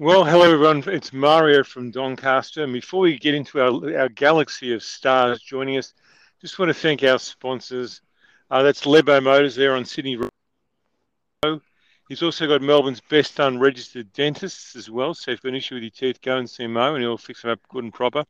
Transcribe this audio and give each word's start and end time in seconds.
Well, 0.00 0.24
hello 0.24 0.44
everyone. 0.44 0.84
It's 0.86 1.12
Mario 1.12 1.64
from 1.64 1.90
Doncaster. 1.90 2.62
And 2.62 2.72
before 2.72 3.00
we 3.00 3.18
get 3.18 3.34
into 3.34 3.60
our, 3.60 3.98
our 3.98 4.08
galaxy 4.08 4.72
of 4.72 4.84
stars 4.84 5.40
joining 5.40 5.76
us, 5.76 5.92
just 6.40 6.56
want 6.56 6.68
to 6.68 6.74
thank 6.74 7.02
our 7.02 7.18
sponsors. 7.18 8.00
Uh, 8.48 8.62
that's 8.62 8.86
Lebo 8.86 9.20
Motors 9.20 9.56
there 9.56 9.74
on 9.74 9.84
Sydney 9.84 10.16
Road. 10.16 11.60
He's 12.08 12.22
also 12.22 12.46
got 12.46 12.62
Melbourne's 12.62 13.00
best 13.00 13.40
unregistered 13.40 14.12
dentists 14.12 14.76
as 14.76 14.88
well. 14.88 15.14
So 15.14 15.32
if 15.32 15.38
you've 15.38 15.42
got 15.42 15.48
an 15.48 15.54
issue 15.56 15.74
with 15.74 15.82
your 15.82 15.90
teeth, 15.90 16.20
go 16.22 16.36
and 16.36 16.48
see 16.48 16.68
Mo 16.68 16.94
and 16.94 17.02
he'll 17.02 17.18
fix 17.18 17.42
them 17.42 17.50
up 17.50 17.60
good 17.68 17.82
and 17.82 17.92
proper. 17.92 18.22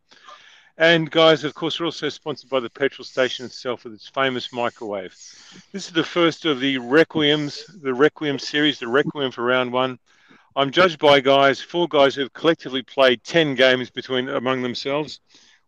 And 0.79 1.11
guys, 1.11 1.45
of 1.45 1.53
course, 1.53 1.79
we're 1.79 1.85
also 1.85 2.09
sponsored 2.09 2.49
by 2.49 2.61
the 2.61 2.71
petrol 2.71 3.05
station 3.05 3.45
itself 3.45 3.85
with 3.85 3.93
its 3.93 4.09
famous 4.09 4.55
microwave. 4.55 5.15
This 5.73 5.87
is 5.87 5.93
the 5.93 6.03
first 6.03 6.47
of 6.47 6.61
the 6.61 6.79
Requiems, 6.79 7.67
the 7.83 7.93
Requiem 7.93 8.39
series, 8.39 8.79
the 8.79 8.89
Requiem 8.89 9.33
for 9.33 9.45
round 9.45 9.71
one. 9.71 9.99
I'm 10.59 10.73
judged 10.73 10.99
by 10.99 11.21
guys, 11.21 11.61
four 11.61 11.87
guys 11.87 12.17
who've 12.17 12.33
collectively 12.33 12.83
played 12.83 13.23
10 13.23 13.55
games 13.55 13.91
between 13.91 14.29
among 14.29 14.63
themselves. 14.63 15.21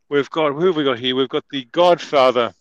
We've 0.08 0.28
got, 0.30 0.52
who 0.52 0.66
have 0.66 0.74
we 0.74 0.82
got 0.82 0.98
here? 0.98 1.14
We've 1.14 1.28
got 1.28 1.44
the 1.52 1.64
godfather 1.66 2.52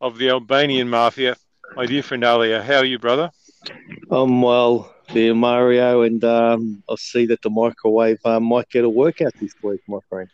of 0.00 0.18
the 0.18 0.30
Albanian 0.30 0.90
mafia, 0.90 1.36
my 1.76 1.86
dear 1.86 2.02
friend 2.02 2.24
Alia. 2.24 2.60
How 2.60 2.78
are 2.78 2.84
you, 2.84 2.98
brother? 2.98 3.30
I'm 4.10 4.42
well, 4.42 4.92
dear 5.12 5.32
Mario, 5.32 6.02
and 6.02 6.24
um, 6.24 6.82
I'll 6.88 6.96
see 6.96 7.26
that 7.26 7.40
the 7.42 7.50
microwave 7.50 8.18
uh, 8.24 8.40
might 8.40 8.68
get 8.68 8.84
a 8.84 8.90
workout 8.90 9.34
this 9.34 9.54
week, 9.62 9.82
my 9.86 10.00
friend. 10.08 10.28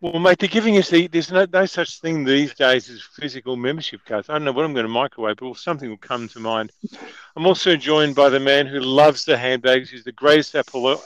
Well, 0.00 0.20
mate, 0.20 0.38
they're 0.38 0.48
giving 0.48 0.78
us 0.78 0.90
the, 0.90 1.08
there's 1.08 1.32
no, 1.32 1.44
no 1.52 1.66
such 1.66 2.00
thing 2.00 2.22
these 2.24 2.54
days 2.54 2.88
as 2.88 3.02
physical 3.02 3.56
membership 3.56 4.04
cards. 4.04 4.28
I 4.28 4.34
don't 4.34 4.44
know 4.44 4.52
what 4.52 4.64
I'm 4.64 4.72
going 4.72 4.86
to 4.86 4.92
microwave, 4.92 5.38
but 5.38 5.56
something 5.56 5.90
will 5.90 5.96
come 5.96 6.28
to 6.28 6.40
mind. 6.40 6.70
I'm 7.34 7.46
also 7.46 7.74
joined 7.74 8.14
by 8.14 8.28
the 8.28 8.38
man 8.38 8.66
who 8.68 8.78
loves 8.78 9.24
the 9.24 9.36
handbags. 9.36 9.90
He's 9.90 10.04
the 10.04 10.12
greatest 10.12 10.54
apolo- 10.54 11.02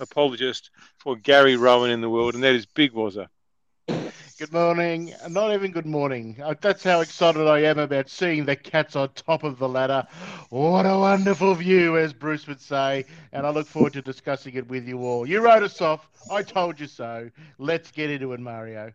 apologist 0.00 0.70
for 1.00 1.16
Gary 1.16 1.56
Rohan 1.56 1.90
in 1.90 2.00
the 2.00 2.08
world, 2.08 2.34
and 2.34 2.42
that 2.44 2.54
is 2.54 2.64
Big 2.64 2.92
Wazza. 2.94 3.28
Good 4.36 4.52
morning. 4.52 5.14
Not 5.28 5.52
even 5.52 5.70
good 5.70 5.86
morning. 5.86 6.36
Uh, 6.42 6.54
that's 6.60 6.82
how 6.82 7.02
excited 7.02 7.46
I 7.46 7.60
am 7.60 7.78
about 7.78 8.08
seeing 8.08 8.44
the 8.44 8.56
cats 8.56 8.96
on 8.96 9.10
top 9.10 9.44
of 9.44 9.60
the 9.60 9.68
ladder. 9.68 10.08
What 10.50 10.86
a 10.86 10.98
wonderful 10.98 11.54
view, 11.54 11.96
as 11.98 12.12
Bruce 12.12 12.48
would 12.48 12.60
say. 12.60 13.04
And 13.32 13.46
I 13.46 13.50
look 13.50 13.68
forward 13.68 13.92
to 13.92 14.02
discussing 14.02 14.54
it 14.54 14.66
with 14.68 14.88
you 14.88 14.98
all. 15.06 15.24
You 15.24 15.40
wrote 15.40 15.62
us 15.62 15.80
off. 15.80 16.08
I 16.32 16.42
told 16.42 16.80
you 16.80 16.88
so. 16.88 17.30
Let's 17.58 17.92
get 17.92 18.10
into 18.10 18.32
it, 18.32 18.40
Mario. 18.40 18.92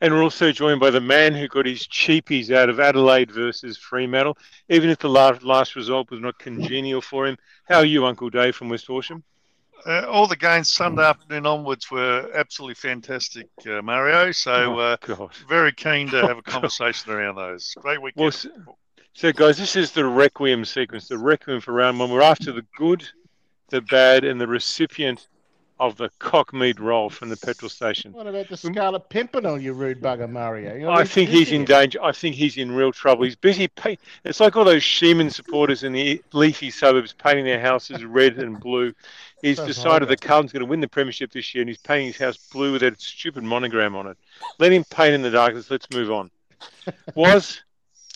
And 0.00 0.14
we're 0.14 0.22
also 0.22 0.50
joined 0.50 0.80
by 0.80 0.88
the 0.88 1.00
man 1.00 1.34
who 1.34 1.46
got 1.46 1.66
his 1.66 1.86
cheapies 1.86 2.50
out 2.50 2.70
of 2.70 2.80
Adelaide 2.80 3.30
versus 3.30 3.76
Fremantle, 3.76 4.38
even 4.70 4.88
if 4.88 4.98
the 4.98 5.10
last, 5.10 5.42
last 5.42 5.76
result 5.76 6.10
was 6.10 6.20
not 6.20 6.38
congenial 6.38 7.02
for 7.02 7.26
him. 7.26 7.36
How 7.64 7.80
are 7.80 7.84
you, 7.84 8.06
Uncle 8.06 8.30
Dave 8.30 8.56
from 8.56 8.70
West 8.70 8.86
Horsham? 8.86 9.24
Uh, 9.86 10.06
all 10.08 10.26
the 10.26 10.36
games 10.36 10.68
Sunday 10.68 11.02
afternoon 11.02 11.46
onwards 11.46 11.90
were 11.90 12.30
absolutely 12.34 12.74
fantastic, 12.74 13.48
uh, 13.68 13.82
Mario. 13.82 14.32
So 14.32 14.78
oh, 14.78 14.78
uh, 14.78 15.28
very 15.48 15.72
keen 15.72 16.08
to 16.10 16.26
have 16.26 16.38
a 16.38 16.42
conversation 16.42 17.12
around 17.12 17.36
those. 17.36 17.74
Great 17.80 18.00
weekend. 18.00 18.22
Well, 18.22 18.32
so, 18.32 18.48
so, 19.12 19.32
guys, 19.32 19.58
this 19.58 19.76
is 19.76 19.92
the 19.92 20.04
requiem 20.04 20.64
sequence. 20.64 21.08
The 21.08 21.18
requiem 21.18 21.60
for 21.60 21.72
round 21.72 21.98
one. 21.98 22.10
We're 22.10 22.22
after 22.22 22.52
the 22.52 22.64
good, 22.76 23.08
the 23.68 23.80
bad, 23.82 24.24
and 24.24 24.40
the 24.40 24.46
recipient 24.46 25.28
of 25.80 25.96
the 25.96 26.08
cock-meat 26.20 26.78
roll 26.78 27.10
from 27.10 27.28
the 27.28 27.36
petrol 27.36 27.68
station. 27.68 28.12
What 28.12 28.28
about 28.28 28.48
the 28.48 28.56
Scarlet 28.56 29.08
Pimpernel, 29.08 29.60
you 29.60 29.72
rude 29.72 30.00
bugger, 30.00 30.30
Mario? 30.30 30.74
You 30.74 30.82
know, 30.82 30.92
I 30.92 31.04
think 31.04 31.30
he's 31.30 31.50
in 31.50 31.64
danger. 31.64 32.00
I 32.02 32.12
think 32.12 32.36
he's 32.36 32.56
in 32.56 32.70
real 32.72 32.92
trouble. 32.92 33.24
He's 33.24 33.34
busy. 33.34 33.66
Pay- 33.68 33.98
it's 34.24 34.38
like 34.38 34.56
all 34.56 34.64
those 34.64 34.82
Sheeman 34.82 35.32
supporters 35.32 35.82
in 35.82 35.92
the 35.92 36.22
leafy 36.32 36.70
suburbs 36.70 37.12
painting 37.12 37.44
their 37.44 37.60
houses 37.60 38.04
red 38.04 38.38
and 38.38 38.60
blue. 38.60 38.94
He's 39.42 39.58
decided 39.58 40.08
that 40.08 40.20
Carlton's 40.20 40.52
going 40.52 40.64
to 40.64 40.70
win 40.70 40.80
the 40.80 40.88
premiership 40.88 41.32
this 41.32 41.54
year, 41.54 41.62
and 41.62 41.68
he's 41.68 41.78
painting 41.78 42.06
his 42.06 42.18
house 42.18 42.36
blue 42.52 42.72
with 42.72 42.80
that 42.82 43.00
stupid 43.00 43.42
monogram 43.42 43.96
on 43.96 44.06
it. 44.06 44.16
Let 44.58 44.72
him 44.72 44.84
paint 44.84 45.14
in 45.14 45.22
the 45.22 45.30
darkness. 45.30 45.70
Let's 45.70 45.90
move 45.90 46.10
on. 46.10 46.30
Was 47.14 47.62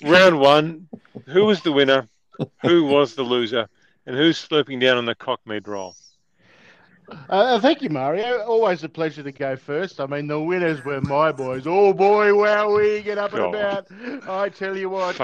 round 0.05 0.39
one? 0.39 0.89
Who 1.27 1.45
was 1.45 1.61
the 1.63 1.73
winner? 1.73 2.09
Who 2.63 2.85
was 2.85 3.15
the 3.15 3.25
loser? 3.25 3.69
And 4.07 4.17
who's 4.17 4.39
slurping 4.39 4.81
down 4.81 4.97
on 4.97 5.05
the 5.05 5.15
cock-meat 5.15 5.67
roll? 5.67 5.97
Uh, 7.29 7.61
thank 7.61 7.83
you, 7.83 7.91
Mario. 7.91 8.43
Always 8.45 8.85
a 8.85 8.89
pleasure 8.89 9.23
to 9.23 9.33
go 9.33 9.57
first. 9.57 10.01
I 10.01 10.07
mean, 10.07 10.27
the 10.27 10.41
winners 10.41 10.85
were 10.85 11.01
my 11.01 11.33
boys. 11.33 11.67
Oh 11.67 11.93
boy, 11.93 12.35
wow, 12.35 12.75
we 12.75 13.03
get 13.03 13.19
up 13.19 13.33
and 13.33 13.45
about. 13.45 13.87
I 14.29 14.49
tell 14.49 14.77
you 14.77 14.91
what, 14.91 15.17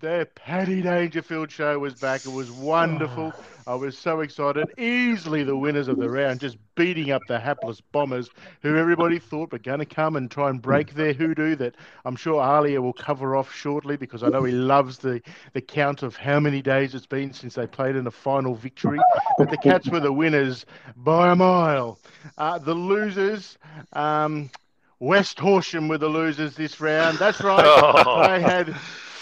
the 0.00 0.28
Paddy 0.34 0.82
Dangerfield 0.82 1.50
show 1.50 1.78
was 1.78 1.94
back. 1.94 2.24
It 2.26 2.32
was 2.32 2.50
wonderful. 2.50 3.32
I 3.68 3.74
was 3.74 3.98
so 3.98 4.20
excited. 4.20 4.68
Easily 4.78 5.42
the 5.42 5.56
winners 5.56 5.88
of 5.88 5.98
the 5.98 6.08
round, 6.08 6.38
just 6.38 6.56
beating 6.76 7.10
up 7.10 7.22
the 7.26 7.40
hapless 7.40 7.80
Bombers, 7.80 8.30
who 8.62 8.76
everybody 8.76 9.18
thought 9.18 9.50
were 9.50 9.58
going 9.58 9.80
to 9.80 9.86
come 9.86 10.14
and 10.14 10.30
try 10.30 10.50
and 10.50 10.62
break 10.62 10.94
their 10.94 11.12
hoodoo. 11.12 11.56
That 11.56 11.74
I'm 12.04 12.14
sure 12.14 12.40
Alia 12.40 12.80
will 12.80 12.92
cover 12.92 13.34
off 13.34 13.52
shortly 13.52 13.96
because 13.96 14.22
I 14.22 14.28
know 14.28 14.44
he 14.44 14.52
loves 14.52 14.98
the, 14.98 15.20
the 15.52 15.60
count 15.60 16.04
of 16.04 16.14
how 16.14 16.38
many 16.38 16.62
days 16.62 16.94
it's 16.94 17.06
been 17.06 17.32
since 17.32 17.54
they 17.56 17.66
played 17.66 17.96
in 17.96 18.06
a 18.06 18.10
final 18.12 18.54
victory. 18.54 19.00
But 19.36 19.50
the 19.50 19.56
Cats 19.56 19.88
were 19.88 20.00
the 20.00 20.12
winners 20.12 20.64
by 20.96 21.32
a 21.32 21.36
mile. 21.36 21.98
Uh, 22.38 22.58
the 22.58 22.74
losers. 22.74 23.58
Um, 23.92 24.50
West 25.00 25.38
Horsham 25.40 25.88
were 25.88 25.98
the 25.98 26.08
losers 26.08 26.54
this 26.54 26.80
round. 26.80 27.18
That's 27.18 27.40
right. 27.40 27.64
Oh. 27.66 28.26
They 28.28 28.40
had 28.40 28.74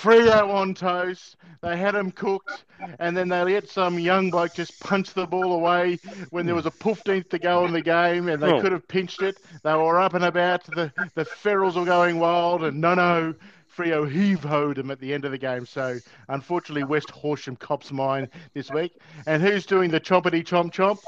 Freo 0.04 0.52
on 0.52 0.74
toast. 0.74 1.36
They 1.62 1.78
had 1.78 1.94
him 1.94 2.10
cooked, 2.10 2.64
and 2.98 3.16
then 3.16 3.30
they 3.30 3.42
let 3.42 3.70
some 3.70 3.98
young 3.98 4.30
bloke 4.30 4.52
just 4.52 4.78
punch 4.80 5.14
the 5.14 5.26
ball 5.26 5.54
away 5.54 5.98
when 6.28 6.44
there 6.44 6.54
was 6.54 6.66
a 6.66 6.70
fifteenth 6.70 7.30
to 7.30 7.38
go 7.38 7.64
in 7.64 7.72
the 7.72 7.80
game, 7.80 8.28
and 8.28 8.42
they 8.42 8.52
oh. 8.52 8.60
could 8.60 8.72
have 8.72 8.86
pinched 8.86 9.22
it. 9.22 9.38
They 9.62 9.72
were 9.72 9.98
up 9.98 10.12
and 10.12 10.26
about. 10.26 10.64
The 10.64 10.92
the 11.14 11.24
ferals 11.24 11.76
were 11.76 11.86
going 11.86 12.18
wild, 12.18 12.64
and 12.64 12.82
no, 12.82 12.94
no. 12.94 13.34
Freo 13.74 14.08
heave-hoed 14.08 14.78
him 14.78 14.92
at 14.92 15.00
the 15.00 15.12
end 15.12 15.24
of 15.24 15.32
the 15.32 15.38
game. 15.38 15.66
So, 15.66 15.98
unfortunately, 16.28 16.84
West 16.84 17.10
Horsham 17.10 17.56
cops 17.56 17.90
mine 17.90 18.28
this 18.52 18.70
week. 18.70 18.92
And 19.26 19.42
who's 19.42 19.66
doing 19.66 19.90
the 19.90 19.98
chompity 19.98 20.44
chomp 20.44 20.72
chomp? 20.72 21.00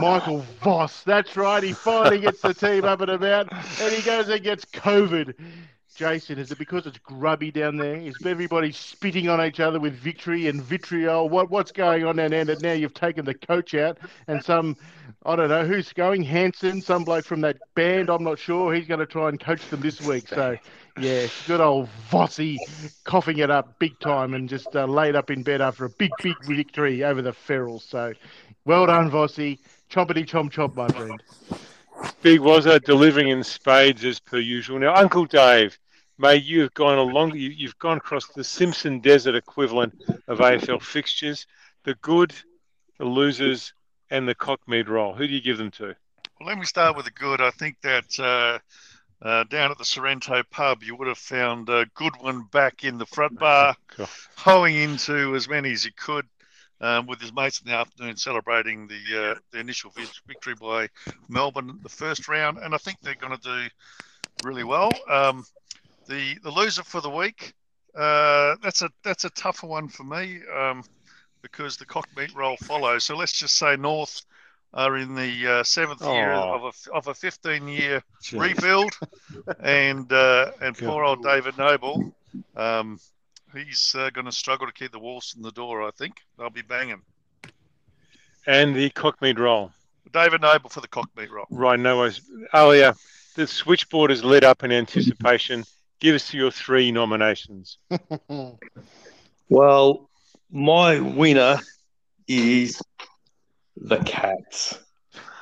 Michael 0.00 0.44
Voss. 0.64 1.04
That's 1.04 1.36
right. 1.36 1.62
He 1.62 1.72
finally 1.72 2.18
gets 2.18 2.40
the 2.40 2.54
team 2.54 2.84
up 2.84 3.02
and 3.02 3.10
about, 3.12 3.52
and 3.52 3.92
he 3.94 4.02
goes 4.02 4.28
and 4.28 4.42
gets 4.42 4.64
COVID. 4.64 5.34
Jason, 5.94 6.38
is 6.38 6.50
it 6.50 6.58
because 6.58 6.86
it's 6.86 6.98
grubby 6.98 7.50
down 7.50 7.76
there? 7.76 7.96
Is 7.96 8.14
everybody 8.24 8.72
spitting 8.72 9.28
on 9.28 9.44
each 9.44 9.60
other 9.60 9.78
with 9.78 9.94
victory 9.94 10.48
and 10.48 10.62
vitriol? 10.62 11.28
What 11.28 11.50
what's 11.50 11.72
going 11.72 12.04
on 12.04 12.16
down 12.16 12.30
there? 12.30 12.40
And 12.40 12.62
now 12.62 12.72
you've 12.72 12.94
taken 12.94 13.24
the 13.24 13.34
coach 13.34 13.74
out, 13.74 13.98
and 14.26 14.42
some 14.44 14.76
I 15.24 15.36
don't 15.36 15.48
know 15.48 15.64
who's 15.64 15.92
going. 15.92 16.22
Hanson, 16.22 16.80
some 16.80 17.04
bloke 17.04 17.24
from 17.24 17.42
that 17.42 17.58
band. 17.74 18.08
I'm 18.08 18.24
not 18.24 18.38
sure. 18.38 18.74
He's 18.74 18.86
going 18.86 19.00
to 19.00 19.06
try 19.06 19.28
and 19.28 19.38
coach 19.38 19.68
them 19.68 19.80
this 19.80 20.00
week. 20.00 20.28
So 20.28 20.56
yeah, 20.98 21.26
good 21.46 21.60
old 21.60 21.88
Vossi 22.10 22.58
coughing 23.04 23.38
it 23.38 23.50
up 23.50 23.78
big 23.78 23.98
time 24.00 24.34
and 24.34 24.48
just 24.48 24.74
uh, 24.74 24.86
laid 24.86 25.14
up 25.14 25.30
in 25.30 25.42
bed 25.42 25.60
after 25.60 25.84
a 25.84 25.90
big 25.90 26.10
big 26.22 26.36
victory 26.44 27.04
over 27.04 27.22
the 27.22 27.32
Ferals. 27.32 27.82
So 27.82 28.14
well 28.64 28.86
done, 28.86 29.10
Vossi. 29.10 29.58
Chompity 29.90 30.26
chomp 30.26 30.50
chomp, 30.50 30.74
my 30.74 30.88
friend. 30.88 31.22
Big 32.22 32.40
was 32.40 32.64
delivering 32.84 33.28
in 33.28 33.42
spades 33.42 34.04
as 34.04 34.20
per 34.20 34.38
usual. 34.38 34.78
Now, 34.78 34.94
Uncle 34.94 35.24
Dave, 35.24 35.78
may 36.18 36.36
you 36.36 36.60
have 36.60 36.74
gone 36.74 36.98
along, 36.98 37.34
you, 37.34 37.66
have 37.66 37.78
gone 37.78 37.96
across 37.96 38.26
the 38.28 38.44
Simpson 38.44 39.00
Desert 39.00 39.34
equivalent 39.34 39.94
of 40.28 40.38
AFL 40.38 40.82
fixtures, 40.82 41.46
the 41.84 41.94
good, 41.96 42.34
the 42.98 43.04
losers, 43.04 43.72
and 44.10 44.28
the 44.28 44.34
cockmeat 44.34 44.88
roll. 44.88 45.14
Who 45.14 45.26
do 45.26 45.32
you 45.32 45.40
give 45.40 45.58
them 45.58 45.70
to? 45.72 45.94
Well, 46.38 46.48
let 46.48 46.58
me 46.58 46.64
start 46.64 46.96
with 46.96 47.06
the 47.06 47.12
good. 47.12 47.40
I 47.40 47.50
think 47.50 47.80
that 47.82 48.18
uh, 48.18 48.58
uh, 49.26 49.44
down 49.44 49.70
at 49.70 49.78
the 49.78 49.84
Sorrento 49.84 50.42
pub, 50.50 50.82
you 50.82 50.96
would 50.96 51.08
have 51.08 51.18
found 51.18 51.68
a 51.68 51.86
good 51.94 52.14
one 52.20 52.44
back 52.52 52.84
in 52.84 52.98
the 52.98 53.06
front 53.06 53.38
bar, 53.38 53.76
hoeing 54.36 54.76
into 54.76 55.34
as 55.34 55.48
many 55.48 55.72
as 55.72 55.84
you 55.84 55.92
could 55.96 56.26
um, 56.82 57.06
with 57.06 57.20
his 57.20 57.32
mates 57.32 57.60
in 57.60 57.70
the 57.70 57.76
afternoon 57.76 58.16
celebrating 58.16 58.88
the 58.88 59.30
uh, 59.30 59.34
the 59.52 59.58
initial 59.58 59.92
victory 60.26 60.54
by 60.60 60.88
Melbourne 61.28 61.78
the 61.82 61.88
first 61.88 62.28
round, 62.28 62.58
and 62.58 62.74
I 62.74 62.78
think 62.78 62.98
they're 63.00 63.14
going 63.14 63.36
to 63.36 63.42
do 63.42 63.68
really 64.44 64.64
well. 64.64 64.90
Um, 65.08 65.44
the 66.08 66.36
the 66.42 66.50
loser 66.50 66.82
for 66.82 67.00
the 67.00 67.10
week 67.10 67.54
uh, 67.94 68.56
that's 68.62 68.82
a 68.82 68.90
that's 69.04 69.24
a 69.24 69.30
tougher 69.30 69.66
one 69.66 69.88
for 69.88 70.04
me 70.04 70.40
um, 70.54 70.82
because 71.42 71.76
the 71.76 71.84
cock 71.84 72.08
meat 72.16 72.34
roll 72.34 72.56
follows. 72.56 73.04
So 73.04 73.16
let's 73.16 73.32
just 73.32 73.56
say 73.56 73.76
North 73.76 74.22
are 74.72 74.96
in 74.96 75.14
the 75.14 75.46
uh, 75.46 75.62
seventh 75.62 76.00
oh. 76.02 76.12
year 76.12 76.32
of 76.32 76.62
a 76.62 76.92
of 76.92 77.08
a 77.08 77.14
fifteen 77.14 77.68
year 77.68 78.02
rebuild, 78.32 78.92
and 79.60 80.10
uh, 80.10 80.52
and 80.62 80.76
poor 80.76 81.04
old 81.04 81.22
David 81.22 81.58
Noble. 81.58 82.14
Um, 82.56 82.98
he's 83.54 83.94
uh, 83.96 84.10
going 84.10 84.26
to 84.26 84.32
struggle 84.32 84.66
to 84.66 84.72
keep 84.72 84.92
the 84.92 84.98
walls 84.98 85.34
in 85.36 85.42
the 85.42 85.52
door. 85.52 85.82
I 85.82 85.90
think 85.90 86.16
they'll 86.38 86.50
be 86.50 86.62
banging. 86.62 87.02
And 88.46 88.74
the 88.74 88.90
cockmeat 88.90 89.38
roll. 89.38 89.72
David 90.12 90.42
Noble 90.42 90.68
for 90.68 90.80
the 90.80 90.88
cockmeat 90.88 91.30
roll. 91.30 91.46
Right, 91.50 91.78
no 91.78 91.98
worries. 91.98 92.20
Alia, 92.54 92.94
the 93.36 93.46
switchboard 93.46 94.10
is 94.10 94.24
lit 94.24 94.44
up 94.44 94.64
in 94.64 94.72
anticipation. 94.72 95.64
Give 96.00 96.14
us 96.16 96.34
your 96.34 96.50
three 96.50 96.90
nominations. 96.90 97.78
well, 99.48 100.10
my 100.50 100.98
winner 100.98 101.60
is 102.26 102.82
the 103.76 103.98
Cats. 103.98 104.78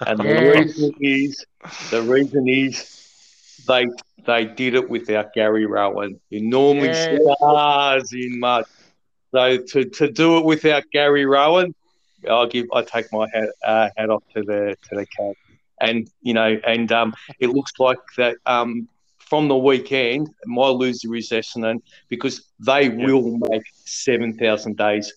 and 0.07 0.19
the 0.19 0.25
reason 0.25 0.93
is 1.01 1.45
the 1.91 2.03
reason 2.03 2.47
is 2.47 3.00
they 3.67 3.87
they 4.27 4.45
did 4.45 4.75
it 4.75 4.89
without 4.89 5.33
Gary 5.33 5.67
Rohan, 5.67 6.21
who 6.31 6.41
normally 6.41 6.89
yeah. 6.89 7.17
stars 7.37 8.13
in 8.13 8.39
mud. 8.39 8.65
So 9.33 9.59
to, 9.59 9.85
to 9.85 10.11
do 10.11 10.39
it 10.39 10.45
without 10.45 10.85
Gary 10.93 11.25
Rohan, 11.25 11.75
I'll 12.29 12.47
give 12.47 12.67
I 12.73 12.83
take 12.83 13.13
my 13.13 13.27
hat, 13.33 13.49
uh, 13.65 13.89
hat 13.97 14.11
off 14.11 14.25
to 14.35 14.43
the 14.43 14.77
to 14.89 14.97
the 14.97 15.07
cat, 15.07 15.35
and 15.81 16.11
you 16.21 16.35
know, 16.35 16.59
and 16.67 16.91
um, 16.93 17.15
it 17.39 17.49
looks 17.49 17.73
like 17.79 17.99
that 18.17 18.37
um, 18.47 18.89
from 19.19 19.49
the 19.49 19.57
weekend, 19.57 20.29
my 20.45 20.67
loser 20.67 21.15
is 21.15 21.31
Essendon 21.31 21.81
because 22.09 22.43
they 22.59 22.89
will 22.89 23.39
make 23.39 23.63
seven 23.85 24.37
thousand 24.37 24.77
days 24.77 25.13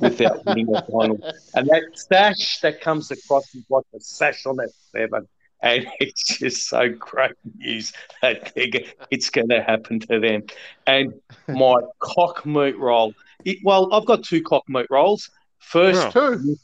without 0.00 0.44
winning 0.46 0.74
a 0.74 0.82
final, 0.82 1.18
and 1.54 1.68
that 1.68 1.82
sash 1.94 2.60
that 2.60 2.80
comes 2.80 3.10
across 3.10 3.54
is 3.54 3.64
like 3.68 3.84
a 3.94 4.00
sash 4.00 4.46
on 4.46 4.56
that 4.56 4.70
seven. 4.92 5.26
And 5.62 5.86
it's 6.00 6.38
just 6.38 6.68
so 6.68 6.88
great 6.88 7.32
news 7.58 7.92
that 8.22 8.52
it's 8.56 9.30
going 9.30 9.48
to 9.48 9.62
happen 9.62 10.00
to 10.00 10.20
them. 10.20 10.42
And 10.86 11.14
my 11.48 11.76
cock 11.98 12.46
meat 12.46 12.78
roll. 12.78 13.14
It, 13.44 13.58
well, 13.64 13.92
I've 13.92 14.06
got 14.06 14.24
two 14.24 14.42
cock 14.42 14.68
meat 14.68 14.86
rolls. 14.90 15.30
First, 15.58 16.16
oh. 16.16 16.36
two. 16.36 16.56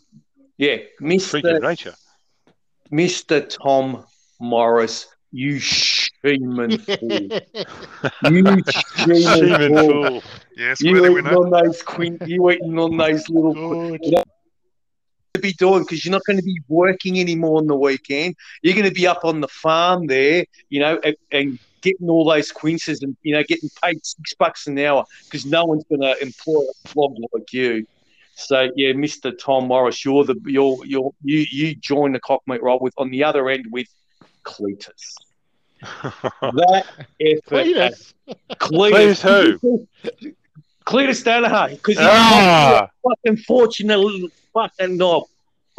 Yeah, 0.59 0.79
Mr. 1.01 1.61
nature. 1.61 1.95
Mr. 2.91 3.47
Tom 3.49 4.05
Morris, 4.41 5.07
you 5.33 5.57
Sheeman 5.57 6.81
fool. 6.81 7.63
you 8.33 8.43
Sheeman 8.43 9.91
fool. 9.91 10.23
Yes, 10.57 10.81
you 10.81 11.05
eating 11.05 11.27
on 11.27 11.51
those 11.51 11.83
quin- 11.83 12.19
you 12.27 12.51
eating 12.51 12.79
on 12.79 12.97
those 12.97 13.29
little 13.29 13.97
to 15.37 15.43
be 15.43 15.53
doing 15.53 15.83
because 15.83 16.05
you're 16.05 16.13
not 16.13 16.25
going 16.27 16.39
to 16.39 16.43
be 16.43 16.61
working 16.69 17.21
anymore 17.21 17.59
on 17.59 17.67
the 17.67 17.77
weekend. 17.77 18.37
You're 18.63 18.75
going 18.75 18.89
to 18.89 18.95
be 18.95 19.07
up 19.07 19.25
on 19.25 19.41
the 19.41 19.49
farm 19.49 20.07
there, 20.07 20.45
you 20.69 20.81
know, 20.81 21.01
and, 21.05 21.17
and 21.33 21.59
getting 21.83 22.09
all 22.09 22.25
those 22.25 22.51
quinces 22.51 23.03
and 23.03 23.17
you 23.23 23.35
know 23.35 23.43
getting 23.45 23.71
paid 23.83 24.05
six 24.05 24.35
bucks 24.35 24.67
an 24.67 24.79
hour 24.79 25.05
because 25.25 25.47
no 25.47 25.65
one's 25.65 25.85
going 25.85 26.01
to 26.01 26.21
employ 26.21 26.63
a 26.63 26.89
flog 26.89 27.15
like 27.33 27.53
you. 27.53 27.87
So 28.35 28.69
yeah, 28.77 28.93
Mr. 28.93 29.37
Tom 29.37 29.69
Morris, 29.69 30.05
you're 30.05 30.25
the 30.25 30.37
you're 30.45 30.85
you're 30.85 31.13
you 31.23 31.47
you 31.51 31.75
join 31.75 32.13
the 32.13 32.21
cockmeat 32.21 32.63
roll 32.63 32.79
with 32.81 32.95
on 32.99 33.11
the 33.11 33.25
other 33.25 33.49
end 33.49 33.67
with 33.71 33.89
Cletus. 34.45 35.15
that 35.81 36.87
effort, 37.21 37.67
Cletus, 37.67 38.15
Cletus 38.59 39.59
who? 39.61 39.89
Cletus 40.87 41.25
Danaher, 41.25 41.71
because 41.71 41.99
he's 41.99 42.07
ah. 42.07 42.89
fucking 43.03 43.39
fortunate 43.39 44.31
fucking 44.55 44.97
knob. 44.97 45.25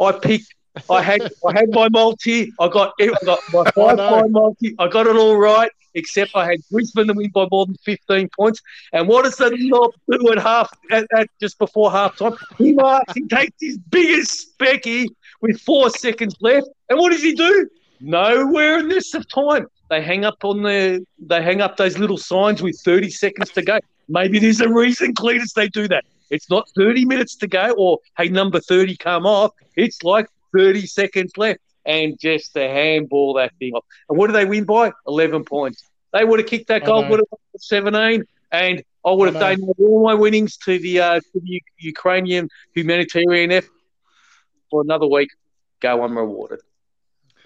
I 0.00 0.12
picked. 0.12 0.54
I 0.88 1.02
had 1.02 1.22
I 1.46 1.52
had 1.52 1.70
my 1.70 1.88
multi. 1.88 2.52
I 2.60 2.68
got 2.68 2.92
I 3.00 3.10
got 3.24 3.40
my 3.52 3.64
five 3.74 3.98
oh, 3.98 4.20
no. 4.20 4.28
multi. 4.28 4.76
I 4.78 4.86
got 4.88 5.06
it 5.06 5.16
all 5.16 5.36
right 5.36 5.70
except 5.94 6.30
I 6.34 6.46
had 6.50 6.60
Brisbane 6.70 7.08
to 7.08 7.12
win 7.12 7.30
by 7.30 7.46
more 7.50 7.66
than 7.66 7.76
15 7.84 8.28
points. 8.36 8.62
And 8.92 9.08
what 9.08 9.24
does 9.24 9.36
the 9.36 9.50
knob 9.50 9.92
do 10.10 10.32
at 10.32 10.38
half, 10.38 10.70
at, 10.90 11.06
at 11.16 11.28
just 11.40 11.58
before 11.58 11.90
half 11.90 12.16
time? 12.16 12.34
He 12.56 12.72
marks, 12.72 13.12
he 13.14 13.26
takes 13.26 13.56
his 13.60 13.78
biggest 13.78 14.58
specky 14.58 15.06
with 15.40 15.60
four 15.60 15.90
seconds 15.90 16.36
left. 16.40 16.68
And 16.88 16.98
what 16.98 17.10
does 17.10 17.22
he 17.22 17.34
do? 17.34 17.68
Nowhere 18.00 18.78
in 18.78 18.88
this 18.88 19.12
of 19.14 19.28
time. 19.28 19.66
They 19.90 20.02
hang 20.02 20.24
up 20.24 20.44
on 20.44 20.62
the, 20.62 21.04
they 21.18 21.42
hang 21.42 21.60
up 21.60 21.76
those 21.76 21.98
little 21.98 22.18
signs 22.18 22.62
with 22.62 22.80
30 22.84 23.10
seconds 23.10 23.50
to 23.52 23.62
go. 23.62 23.78
Maybe 24.08 24.38
there's 24.38 24.60
a 24.60 24.68
reason, 24.68 25.14
Cletus, 25.14 25.52
they 25.52 25.68
do 25.68 25.88
that. 25.88 26.04
It's 26.30 26.50
not 26.50 26.68
30 26.76 27.04
minutes 27.04 27.36
to 27.36 27.46
go 27.46 27.74
or, 27.76 27.98
hey, 28.16 28.28
number 28.28 28.60
30 28.60 28.96
come 28.96 29.26
off. 29.26 29.52
It's 29.76 30.02
like 30.02 30.28
30 30.56 30.86
seconds 30.86 31.32
left 31.36 31.60
and 31.86 32.18
just 32.18 32.54
to 32.54 32.60
handball 32.60 33.34
that 33.34 33.52
thing 33.58 33.72
off. 33.74 33.84
And 34.08 34.18
what 34.18 34.26
do 34.26 34.32
they 34.32 34.44
win 34.44 34.64
by? 34.64 34.92
11 35.06 35.44
points. 35.44 35.82
They 36.12 36.24
would 36.24 36.38
have 36.38 36.48
kicked 36.48 36.68
that 36.68 36.84
goal, 36.84 37.02
would 37.08 37.20
have 37.20 37.26
won 37.30 37.58
17, 37.58 38.24
and 38.50 38.82
I 39.04 39.10
would 39.10 39.32
have 39.32 39.40
done 39.40 39.68
all 39.78 40.04
my 40.04 40.14
winnings 40.14 40.56
to 40.58 40.78
the, 40.78 41.00
uh, 41.00 41.20
to 41.20 41.40
the 41.40 41.62
Ukrainian 41.78 42.48
humanitarian 42.74 43.52
effort 43.52 43.70
for 44.70 44.82
another 44.82 45.06
week. 45.06 45.30
Go 45.80 46.02
unrewarded. 46.02 46.60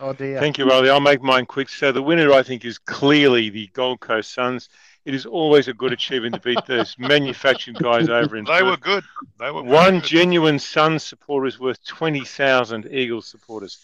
Oh 0.01 0.13
dear. 0.13 0.41
Thank 0.41 0.59
you, 0.59 0.69
Riley. 0.69 0.91
I'll 0.91 1.01
make 1.01 1.23
mine 1.23 1.47
quick. 1.47 1.69
So 1.69 1.93
the 1.93 2.03
winner, 2.03 2.33
I 2.33 2.43
think, 2.43 2.65
is 2.65 2.79
clearly 2.79 3.51
the 3.51 3.69
Gold 3.69 4.01
Coast 4.01 4.35
Suns. 4.35 4.69
It 5.05 5.15
is 5.15 5.27
always 5.27 5.67
a 5.69 5.75
good 5.75 5.93
achievement 5.93 6.35
to 6.37 6.41
beat 6.41 6.65
those 6.67 6.97
manufactured 6.99 7.75
guys 7.77 8.09
over 8.09 8.37
in. 8.37 8.45
They 8.45 8.61
Perth. 8.61 8.65
were 8.65 8.77
good. 8.77 9.05
They 9.39 9.51
were 9.51 9.63
one 9.63 9.95
good. 9.95 10.05
genuine 10.05 10.59
Sun 10.59 10.99
supporter 11.01 11.47
is 11.47 11.59
worth 11.59 11.85
twenty 11.85 12.25
thousand 12.25 12.89
Eagles 12.91 13.27
supporters. 13.27 13.79